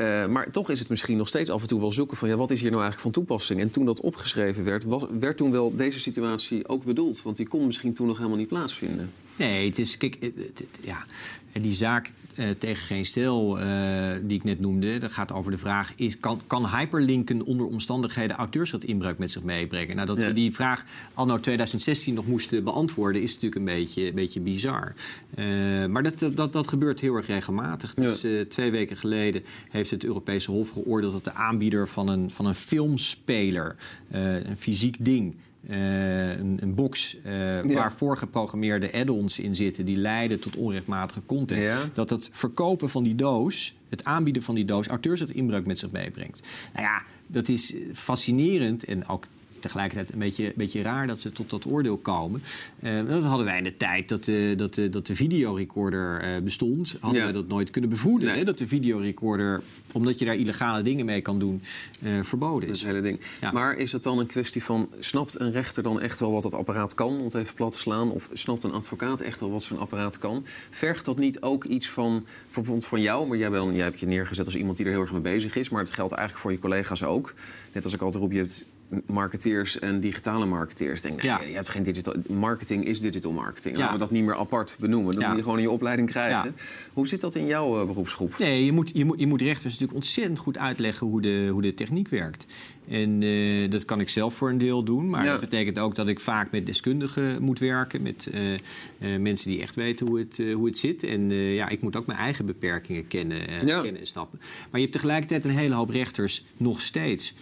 Uh, 0.00 0.26
maar 0.26 0.50
toch 0.50 0.70
is 0.70 0.78
het 0.78 0.88
misschien 0.88 1.16
nog 1.16 1.28
steeds 1.28 1.50
af 1.50 1.62
en 1.62 1.68
toe 1.68 1.80
wel 1.80 1.92
zoeken 1.92 2.16
van 2.16 2.28
ja, 2.28 2.36
wat 2.36 2.50
is 2.50 2.60
hier 2.60 2.70
nou 2.70 2.82
eigenlijk 2.82 3.14
van 3.14 3.24
toepassing? 3.24 3.60
En 3.60 3.70
toen 3.70 3.84
dat 3.84 4.00
opgeschreven 4.00 4.64
werd, 4.64 4.84
werd 5.18 5.36
toen 5.36 5.50
wel 5.50 5.76
deze 5.76 6.00
situatie 6.00 6.68
ook 6.68 6.84
bedoeld? 6.84 7.22
Want 7.22 7.36
die 7.36 7.48
kon 7.48 7.66
misschien 7.66 7.92
toen 7.92 8.06
nog 8.06 8.16
helemaal 8.16 8.38
niet 8.38 8.48
plaatsvinden. 8.48 9.10
Nee, 9.36 9.68
het 9.68 9.78
is, 9.78 9.96
kijk, 9.96 10.16
het, 10.20 10.36
het, 10.36 10.68
ja, 10.82 11.04
die 11.52 11.72
zaak 11.72 12.12
uh, 12.36 12.50
tegen 12.58 12.86
geen 12.86 13.06
stil 13.06 13.60
uh, 13.60 14.10
die 14.22 14.36
ik 14.36 14.44
net 14.44 14.60
noemde, 14.60 14.98
dat 14.98 15.12
gaat 15.12 15.32
over 15.32 15.50
de 15.50 15.58
vraag: 15.58 15.92
is, 15.96 16.20
kan, 16.20 16.40
kan 16.46 16.68
hyperlinken 16.68 17.42
onder 17.44 17.66
omstandigheden 17.66 18.36
auteursrecht-inbreuk 18.36 19.18
met 19.18 19.30
zich 19.30 19.42
meebrengen? 19.42 19.94
Nou, 19.94 20.06
dat 20.06 20.20
ja. 20.20 20.26
we 20.26 20.32
die 20.32 20.54
vraag 20.54 20.84
anno 21.14 21.40
2016 21.40 22.14
nog 22.14 22.26
moesten 22.26 22.64
beantwoorden, 22.64 23.22
is 23.22 23.34
natuurlijk 23.34 23.54
een 23.54 23.74
beetje, 23.76 24.06
een 24.06 24.14
beetje 24.14 24.40
bizar. 24.40 24.94
Uh, 25.34 25.86
maar 25.86 26.02
dat, 26.02 26.36
dat, 26.36 26.52
dat 26.52 26.68
gebeurt 26.68 27.00
heel 27.00 27.14
erg 27.14 27.26
regelmatig. 27.26 27.92
Ja. 27.96 28.02
Dus 28.02 28.26
twee 28.48 28.70
weken 28.70 28.96
geleden 28.96 29.42
heeft 29.68 29.90
het 29.90 30.04
Europese 30.04 30.50
Hof 30.50 30.70
geoordeeld 30.70 31.12
dat 31.12 31.24
de 31.24 31.32
aanbieder 31.32 31.88
van 31.88 32.08
een, 32.08 32.30
van 32.30 32.46
een 32.46 32.54
filmspeler, 32.54 33.76
een 34.10 34.56
fysiek 34.56 34.96
ding, 35.00 35.34
uh, 35.68 36.38
een, 36.38 36.58
een, 36.60 36.74
box 36.74 37.16
uh, 37.26 37.64
ja. 37.64 37.74
waar 37.74 37.92
voorgeprogrammeerde 37.92 38.92
add-ons 38.92 39.38
in 39.38 39.54
zitten 39.54 39.84
die 39.84 39.96
leiden 39.96 40.40
tot 40.40 40.56
onrechtmatige 40.56 41.22
content. 41.26 41.62
Ja. 41.62 41.78
Dat 41.92 42.10
het 42.10 42.28
verkopen 42.32 42.90
van 42.90 43.02
die 43.02 43.14
doos, 43.14 43.76
het 43.88 44.04
aanbieden 44.04 44.42
van 44.42 44.54
die 44.54 44.64
doos, 44.64 44.86
auteurs 44.86 45.20
het 45.20 45.30
inbreuk 45.30 45.66
met 45.66 45.78
zich 45.78 45.90
meebrengt. 45.90 46.46
Nou 46.72 46.84
ja, 46.84 47.02
dat 47.26 47.48
is 47.48 47.74
fascinerend 47.92 48.84
en 48.84 49.08
ook 49.08 49.26
tegelijkertijd 49.60 50.12
een 50.12 50.18
beetje, 50.18 50.52
beetje 50.56 50.82
raar 50.82 51.06
dat 51.06 51.20
ze 51.20 51.32
tot 51.32 51.50
dat 51.50 51.66
oordeel 51.66 51.96
komen. 51.96 52.42
Uh, 52.82 53.08
dat 53.08 53.24
hadden 53.24 53.46
wij 53.46 53.58
in 53.58 53.64
de 53.64 53.76
tijd 53.76 54.08
dat 54.08 54.24
de, 54.24 54.54
dat 54.56 54.74
de, 54.74 54.88
dat 54.88 55.06
de 55.06 55.16
videorecorder 55.16 56.34
uh, 56.34 56.42
bestond. 56.42 56.96
Hadden 57.00 57.18
ja. 57.18 57.24
wij 57.24 57.34
dat 57.34 57.48
nooit 57.48 57.70
kunnen 57.70 57.90
bevoeden. 57.90 58.28
Nee. 58.28 58.38
Hè? 58.38 58.44
Dat 58.44 58.58
de 58.58 58.66
videorecorder, 58.66 59.62
omdat 59.92 60.18
je 60.18 60.24
daar 60.24 60.34
illegale 60.34 60.82
dingen 60.82 61.06
mee 61.06 61.20
kan 61.20 61.38
doen, 61.38 61.62
uh, 62.02 62.22
verboden 62.22 62.68
is. 62.68 62.78
Dat 62.80 62.88
hele 62.88 63.02
ding. 63.02 63.20
Ja. 63.40 63.52
Maar 63.52 63.76
is 63.76 63.92
het 63.92 64.02
dan 64.02 64.18
een 64.18 64.26
kwestie 64.26 64.64
van, 64.64 64.88
snapt 64.98 65.40
een 65.40 65.52
rechter 65.52 65.82
dan 65.82 66.00
echt 66.00 66.20
wel 66.20 66.32
wat 66.32 66.44
het 66.44 66.54
apparaat 66.54 66.94
kan, 66.94 67.18
om 67.18 67.24
het 67.24 67.34
even 67.34 67.54
plat 67.54 67.72
te 67.72 67.78
slaan? 67.78 68.10
Of 68.10 68.28
snapt 68.32 68.64
een 68.64 68.72
advocaat 68.72 69.20
echt 69.20 69.40
wel 69.40 69.50
wat 69.50 69.62
zo'n 69.62 69.78
apparaat 69.78 70.18
kan? 70.18 70.46
Vergt 70.70 71.04
dat 71.04 71.18
niet 71.18 71.40
ook 71.40 71.64
iets 71.64 71.88
van, 71.88 72.26
bijvoorbeeld 72.44 72.86
van 72.86 73.00
jou, 73.00 73.26
maar 73.26 73.36
jij, 73.36 73.50
ben, 73.50 73.72
jij 73.74 73.84
hebt 73.84 74.00
je 74.00 74.06
neergezet 74.06 74.46
als 74.46 74.56
iemand 74.56 74.76
die 74.76 74.86
er 74.86 74.92
heel 74.92 75.00
erg 75.00 75.12
mee 75.12 75.20
bezig 75.20 75.56
is, 75.56 75.68
maar 75.68 75.82
het 75.82 75.92
geldt 75.92 76.12
eigenlijk 76.12 76.42
voor 76.42 76.52
je 76.52 76.58
collega's 76.58 77.02
ook. 77.02 77.34
Net 77.72 77.84
als 77.84 77.94
ik 77.94 78.00
altijd 78.00 78.22
roep, 78.22 78.32
je 78.32 78.38
hebt 78.38 78.64
marketeers 79.06 79.78
en 79.78 80.00
digitale 80.00 80.46
marketeers. 80.46 81.00
Denk, 81.00 81.22
nee, 81.22 81.30
ja. 81.30 81.42
je 81.42 81.54
hebt 81.54 81.68
geen 81.68 81.82
digital 81.82 82.14
marketing 82.28 82.84
is 82.84 83.00
digital 83.00 83.32
marketing. 83.32 83.74
Ja. 83.74 83.80
Laten 83.80 83.94
we 83.94 84.04
dat 84.04 84.10
niet 84.10 84.24
meer 84.24 84.36
apart 84.36 84.76
benoemen. 84.78 85.14
Dat 85.14 85.22
ja. 85.22 85.28
moet 85.28 85.36
je 85.36 85.42
gewoon 85.42 85.58
in 85.58 85.64
je 85.64 85.70
opleiding 85.70 86.10
krijgen. 86.10 86.56
Hoe 86.92 87.06
zit 87.06 87.20
dat 87.20 87.34
in 87.34 87.46
jouw 87.46 87.80
uh, 87.80 87.86
beroepsgroep? 87.86 88.38
Nee, 88.38 88.64
je 88.64 88.72
moet, 88.72 88.90
je 88.94 89.04
moet, 89.04 89.18
je 89.18 89.26
moet 89.26 89.40
rechters 89.40 89.72
natuurlijk 89.72 89.94
ontzettend 89.94 90.38
goed 90.38 90.58
uitleggen 90.58 91.06
hoe 91.06 91.20
de, 91.20 91.48
hoe 91.52 91.62
de 91.62 91.74
techniek 91.74 92.08
werkt. 92.08 92.46
En 92.90 93.22
uh, 93.22 93.70
dat 93.70 93.84
kan 93.84 94.00
ik 94.00 94.08
zelf 94.08 94.34
voor 94.34 94.50
een 94.50 94.58
deel 94.58 94.82
doen. 94.82 95.10
Maar 95.10 95.24
dat 95.24 95.40
betekent 95.40 95.78
ook 95.78 95.94
dat 95.94 96.08
ik 96.08 96.20
vaak 96.20 96.50
met 96.50 96.66
deskundigen 96.66 97.42
moet 97.42 97.58
werken. 97.58 98.02
Met 98.02 98.30
uh, 98.34 99.16
mensen 99.18 99.50
die 99.50 99.60
echt 99.60 99.74
weten 99.74 100.06
hoe 100.06 100.18
het, 100.18 100.36
hoe 100.54 100.66
het 100.66 100.78
zit. 100.78 101.02
En 101.02 101.30
ja, 101.30 101.68
ik 101.68 101.82
moet 101.82 101.96
ook 101.96 102.06
mijn 102.06 102.18
eigen 102.18 102.46
beperkingen 102.46 103.06
kennen, 103.06 103.38
kennen 103.66 103.98
en 103.98 104.06
snappen. 104.06 104.38
Maar 104.40 104.80
je 104.80 104.86
hebt 104.86 104.92
tegelijkertijd 104.92 105.44
een 105.44 105.50
hele 105.50 105.74
hoop 105.74 105.90
rechters 105.90 106.44
nog 106.56 106.80
steeds... 106.80 107.34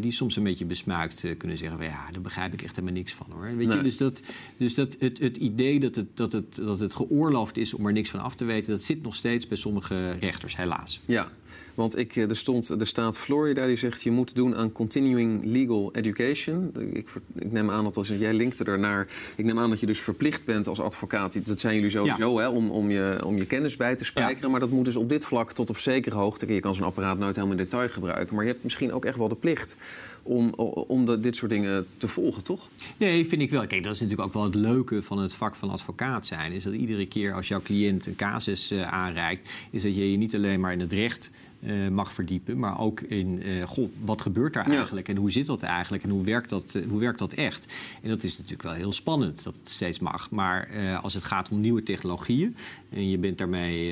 die 0.00 0.12
soms 0.12 0.36
een 0.36 0.42
beetje 0.42 0.64
besmuikt 0.64 1.24
kunnen 1.38 1.58
zeggen... 1.58 1.78
Van, 1.78 1.86
ja, 1.86 2.10
daar 2.10 2.20
begrijp 2.20 2.52
ik 2.52 2.62
echt 2.62 2.76
helemaal 2.76 2.96
niks 2.96 3.12
van. 3.12 3.26
hoor. 3.30 3.56
Weet 3.56 3.66
nee. 3.66 3.76
je? 3.76 3.82
Dus, 3.82 3.96
dat, 3.96 4.22
dus 4.56 4.74
dat, 4.74 4.96
het, 4.98 5.18
het 5.18 5.36
idee 5.36 5.80
dat 5.80 5.94
het, 5.94 6.16
dat, 6.16 6.32
het, 6.32 6.56
dat 6.56 6.80
het 6.80 6.94
geoorloofd 6.94 7.56
is 7.56 7.74
om 7.74 7.86
er 7.86 7.92
niks 7.92 8.10
van 8.10 8.20
af 8.20 8.34
te 8.34 8.44
weten... 8.44 8.70
dat 8.70 8.82
zit 8.82 9.02
nog 9.02 9.14
steeds 9.14 9.48
bij 9.48 9.56
sommige 9.56 10.12
rechters, 10.12 10.56
helaas. 10.56 11.00
Ja, 11.04 11.32
want 11.74 11.98
ik, 11.98 12.16
er, 12.16 12.36
stond, 12.36 12.68
er 12.68 12.86
staat 12.86 13.18
Florida 13.18 13.66
die 13.66 13.76
zegt... 13.76 14.02
je 14.02 14.10
moet 14.10 14.34
doen 14.34 14.56
aan 14.56 14.72
continuing 14.72 15.44
legal 15.44 15.90
education. 15.92 16.72
Ik, 16.92 17.08
ik 17.34 17.52
neem 17.52 17.70
aan 17.70 17.84
dat 17.84 17.96
als 17.96 18.08
jij 18.08 18.32
linkte 18.32 18.64
ernaar... 18.64 19.06
ik 19.36 19.44
neem 19.44 19.58
aan 19.58 19.70
dat 19.70 19.80
je 19.80 19.86
dus 19.86 20.00
verplicht 20.00 20.44
bent 20.44 20.66
als 20.66 20.80
advocaat... 20.80 21.46
dat 21.46 21.60
zijn 21.60 21.74
jullie 21.74 21.90
sowieso, 21.90 22.40
ja. 22.40 22.40
hè, 22.40 22.48
om, 22.48 22.70
om, 22.70 22.90
je, 22.90 23.20
om 23.24 23.36
je 23.36 23.46
kennis 23.46 23.76
bij 23.76 23.96
te 23.96 24.04
spijkeren. 24.04 24.42
Ja. 24.42 24.48
Maar 24.48 24.60
dat 24.60 24.70
moet 24.70 24.84
dus 24.84 24.96
op 24.96 25.08
dit 25.08 25.24
vlak 25.24 25.52
tot 25.52 25.70
op 25.70 25.78
zekere 25.78 26.16
hoogte... 26.16 26.54
je 26.54 26.60
kan 26.60 26.74
zo'n 26.74 26.86
apparaat 26.86 27.18
nooit 27.18 27.34
helemaal 27.36 27.56
in 27.56 27.64
detail 27.64 27.88
gebruiken... 27.88 28.34
maar 28.34 28.44
je 28.44 28.50
hebt 28.50 28.64
misschien 28.64 28.92
ook 28.92 29.04
echt 29.04 29.16
wel 29.18 29.28
de 29.28 29.34
plicht 29.34 29.76
om, 30.24 30.50
om 30.86 31.06
de, 31.06 31.20
dit 31.20 31.36
soort 31.36 31.50
dingen 31.50 31.86
te 31.96 32.08
volgen, 32.08 32.42
toch? 32.42 32.68
Nee, 32.96 33.26
vind 33.26 33.42
ik 33.42 33.50
wel. 33.50 33.66
Kijk, 33.66 33.82
dat 33.82 33.94
is 33.94 34.00
natuurlijk 34.00 34.28
ook 34.28 34.34
wel 34.34 34.44
het 34.44 34.54
leuke 34.54 35.02
van 35.02 35.18
het 35.18 35.34
vak 35.34 35.54
van 35.54 35.70
advocaat 35.70 36.26
zijn. 36.26 36.52
Is 36.52 36.64
dat 36.64 36.74
iedere 36.74 37.06
keer 37.06 37.34
als 37.34 37.48
jouw 37.48 37.62
cliënt 37.62 38.06
een 38.06 38.16
casus 38.16 38.72
uh, 38.72 38.82
aanreikt... 38.82 39.50
is 39.70 39.82
dat 39.82 39.96
je 39.96 40.10
je 40.10 40.16
niet 40.16 40.34
alleen 40.34 40.60
maar 40.60 40.72
in 40.72 40.80
het 40.80 40.92
recht 40.92 41.30
uh, 41.66 41.88
mag 41.88 42.12
verdiepen, 42.12 42.58
maar 42.58 42.80
ook 42.80 43.00
in 43.00 43.46
uh, 43.46 43.62
goh, 43.62 43.90
wat 44.04 44.20
gebeurt 44.20 44.52
daar 44.52 44.66
eigenlijk 44.66 45.06
ja. 45.06 45.14
en 45.14 45.20
hoe 45.20 45.30
zit 45.30 45.46
dat 45.46 45.62
eigenlijk 45.62 46.02
en 46.02 46.10
hoe 46.10 46.24
werkt 46.24 46.50
dat, 46.50 46.74
uh, 46.74 46.88
hoe 46.88 47.00
werkt 47.00 47.18
dat 47.18 47.32
echt? 47.32 47.74
En 48.02 48.08
dat 48.08 48.22
is 48.22 48.32
natuurlijk 48.32 48.62
wel 48.62 48.72
heel 48.72 48.92
spannend 48.92 49.44
dat 49.44 49.54
het 49.54 49.70
steeds 49.70 49.98
mag. 49.98 50.30
Maar 50.30 50.68
als 51.02 51.14
het 51.14 51.22
gaat 51.22 51.50
om 51.50 51.60
nieuwe 51.60 51.82
technologieën 51.82 52.56
en 52.88 53.10
je 53.10 53.18
bent 53.18 53.38
daarmee, 53.38 53.84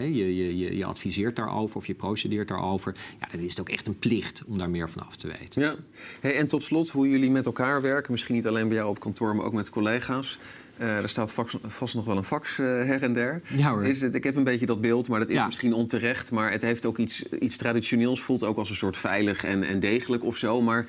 je, 0.00 0.36
je, 0.36 0.56
je, 0.58 0.76
je, 0.76 0.84
adviseert 0.84 1.36
daarover 1.36 1.76
of 1.76 1.86
je 1.86 1.94
procedeert 1.94 2.48
daarover, 2.48 2.94
ja, 3.20 3.28
dan 3.30 3.40
is 3.40 3.50
het 3.50 3.60
ook 3.60 3.68
echt 3.68 3.86
een 3.86 3.98
plicht 3.98 4.42
om 4.46 4.58
daar 4.58 4.70
meer 4.70 4.90
van 4.90 5.06
af 5.06 5.16
te 5.16 5.26
weten. 5.38 5.62
Ja. 5.62 5.74
Hey, 6.20 6.36
en 6.36 6.46
tot 6.46 6.62
slot, 6.62 6.88
hoe 6.88 7.08
jullie 7.08 7.30
met 7.30 7.46
elkaar 7.46 7.82
werken, 7.82 8.12
misschien 8.12 8.34
niet 8.34 8.46
alleen 8.46 8.68
bij 8.68 8.76
jou 8.76 8.88
op 8.88 9.00
kantoor, 9.00 9.36
maar 9.36 9.44
ook 9.44 9.52
met 9.52 9.70
collega's. 9.70 10.38
Uh, 10.80 10.96
er 10.96 11.08
staat 11.08 11.32
vast, 11.32 11.56
vast, 11.66 11.94
nog 11.94 12.04
wel 12.04 12.16
een 12.16 12.24
fax 12.24 12.58
uh, 12.58 12.66
her 12.66 13.02
en 13.02 13.12
der. 13.12 13.40
Ja, 13.54 13.70
hoor. 13.70 13.84
Is 13.84 14.00
het, 14.00 14.14
ik 14.14 14.24
heb 14.24 14.36
een 14.36 14.44
beetje 14.44 14.66
dat 14.66 14.80
beeld, 14.80 15.08
maar 15.08 15.18
dat 15.18 15.28
is 15.28 15.34
ja. 15.34 15.46
misschien 15.46 15.72
onterecht. 15.72 16.30
Maar 16.30 16.50
het 16.50 16.62
heeft 16.62 16.86
ook 16.86 16.98
iets, 16.98 17.24
iets 17.40 17.56
traditioneels, 17.56 18.20
voelt 18.20 18.44
ook 18.44 18.56
als 18.56 18.70
een 18.70 18.76
soort 18.76 18.96
veilig 18.96 19.44
en, 19.44 19.62
en 19.62 19.80
degelijk 19.80 20.24
of 20.24 20.36
zo. 20.36 20.62
Maar 20.62 20.86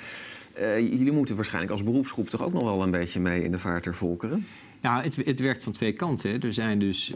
uh, 0.59 0.79
jullie 0.79 1.11
moeten 1.11 1.35
waarschijnlijk 1.35 1.71
als 1.71 1.83
beroepsgroep 1.83 2.29
toch 2.29 2.43
ook 2.43 2.53
nog 2.53 2.63
wel 2.63 2.83
een 2.83 2.91
beetje 2.91 3.19
mee 3.19 3.43
in 3.43 3.51
de 3.51 3.59
vaart 3.59 3.83
der 3.83 3.95
volkeren? 3.95 4.45
Nou, 4.81 5.03
het, 5.03 5.15
het 5.15 5.39
werkt 5.39 5.63
van 5.63 5.73
twee 5.73 5.93
kanten. 5.93 6.41
Er 6.41 6.53
zijn 6.53 6.79
dus 6.79 7.13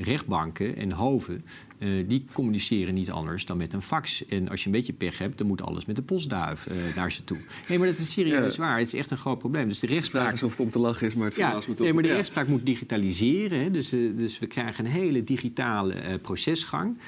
rechtbanken 0.00 0.76
en 0.76 0.92
hoven 0.92 1.44
uh, 1.78 2.04
die 2.08 2.24
communiceren 2.32 2.94
niet 2.94 3.10
anders 3.10 3.46
dan 3.46 3.56
met 3.56 3.72
een 3.72 3.82
fax. 3.82 4.26
En 4.26 4.48
als 4.48 4.60
je 4.60 4.66
een 4.66 4.72
beetje 4.72 4.92
pech 4.92 5.18
hebt, 5.18 5.38
dan 5.38 5.46
moet 5.46 5.62
alles 5.62 5.84
met 5.84 5.96
de 5.96 6.02
postduif 6.02 6.66
uh, 6.66 6.96
naar 6.96 7.12
ze 7.12 7.24
toe. 7.24 7.38
Nee, 7.68 7.78
maar 7.78 7.88
dat 7.88 7.98
is 7.98 8.12
serieus 8.12 8.54
ja. 8.54 8.60
waar. 8.60 8.78
Het 8.78 8.86
is 8.86 8.94
echt 8.94 9.10
een 9.10 9.16
groot 9.16 9.38
probleem. 9.38 9.68
Dus 9.68 9.78
de 9.78 9.86
rechtspraak... 9.86 10.32
is 10.32 10.42
of 10.42 10.50
het 10.50 10.60
om 10.60 10.70
te 10.70 10.78
lachen 10.78 11.06
is, 11.06 11.14
maar 11.14 11.26
het 11.26 11.36
ja, 11.36 11.54
me 11.54 11.60
toch... 11.60 11.78
Nee, 11.78 11.92
maar 11.92 12.02
de 12.02 12.08
ja. 12.08 12.14
rechtspraak 12.14 12.48
moet 12.48 12.66
digitaliseren. 12.66 13.58
Hè. 13.58 13.70
Dus, 13.70 13.94
uh, 13.94 14.16
dus 14.16 14.38
we 14.38 14.46
krijgen 14.46 14.84
een 14.84 14.90
hele 14.90 15.24
digitale 15.24 15.94
procesgang. 16.22 16.98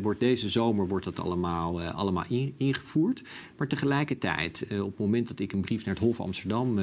wordt 0.00 0.20
deze 0.20 0.48
zomer 0.48 0.88
wordt 0.88 1.04
dat 1.04 1.20
allemaal, 1.20 1.82
allemaal 1.82 2.24
in, 2.28 2.54
ingevoerd. 2.56 3.22
Maar 3.56 3.68
tegelijkertijd, 3.68 4.66
op 4.70 4.86
het 4.86 4.98
moment 4.98 5.28
dat 5.28 5.38
ik 5.38 5.52
een 5.52 5.60
brief 5.60 5.84
naar 5.84 5.94
het 5.94 6.02
Hof 6.02 6.20
Amsterdam 6.20 6.78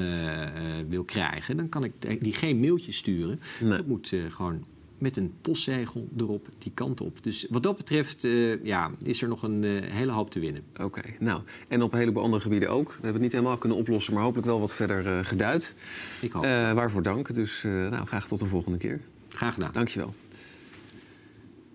wil 0.87 1.03
krijgen... 1.03 1.57
dan 1.57 1.69
kan 1.69 1.83
ik 1.83 2.23
die 2.23 2.33
geen 2.33 2.59
mailtje 2.59 2.91
sturen. 2.91 3.39
Nee. 3.61 3.69
Dat 3.69 3.87
moet 3.87 4.13
gewoon 4.29 4.63
met 5.03 5.17
een 5.17 5.33
postzegel 5.41 6.07
erop 6.17 6.47
die 6.57 6.71
kant 6.73 7.01
op. 7.01 7.23
Dus 7.23 7.47
wat 7.49 7.63
dat 7.63 7.77
betreft 7.77 8.23
uh, 8.23 8.63
ja, 8.63 8.91
is 9.03 9.21
er 9.21 9.27
nog 9.27 9.43
een 9.43 9.63
uh, 9.63 9.81
hele 9.81 10.11
hoop 10.11 10.29
te 10.29 10.39
winnen. 10.39 10.63
Oké, 10.81 11.01
nou, 11.19 11.41
en 11.67 11.81
op 11.81 11.93
een 11.93 11.99
heleboel 11.99 12.23
andere 12.23 12.41
gebieden 12.41 12.69
ook. 12.69 12.87
We 12.87 12.93
hebben 12.93 13.13
het 13.13 13.21
niet 13.21 13.31
helemaal 13.31 13.57
kunnen 13.57 13.77
oplossen, 13.77 14.13
maar 14.13 14.23
hopelijk 14.23 14.47
wel 14.47 14.59
wat 14.59 14.73
verder 14.73 15.05
uh, 15.05 15.19
geduid. 15.25 15.75
Ik 16.21 16.31
hoop. 16.31 16.43
waarvoor 16.43 17.03
dank. 17.03 17.33
Dus 17.33 17.61
nou, 17.63 18.05
graag 18.05 18.27
tot 18.27 18.41
een 18.41 18.47
volgende 18.47 18.77
keer. 18.77 19.01
Graag 19.29 19.53
gedaan. 19.53 19.71
Dankjewel. 19.71 20.13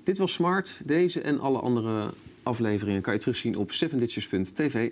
Dit 0.04 0.18
was 0.18 0.32
Smart. 0.32 0.82
Deze 0.86 1.20
en 1.20 1.40
alle 1.40 1.58
andere 1.58 2.12
afleveringen 2.42 3.02
kan 3.02 3.12
je 3.12 3.20
terugzien 3.20 3.56
op 3.56 3.72
7ditches.tv. 3.72 4.90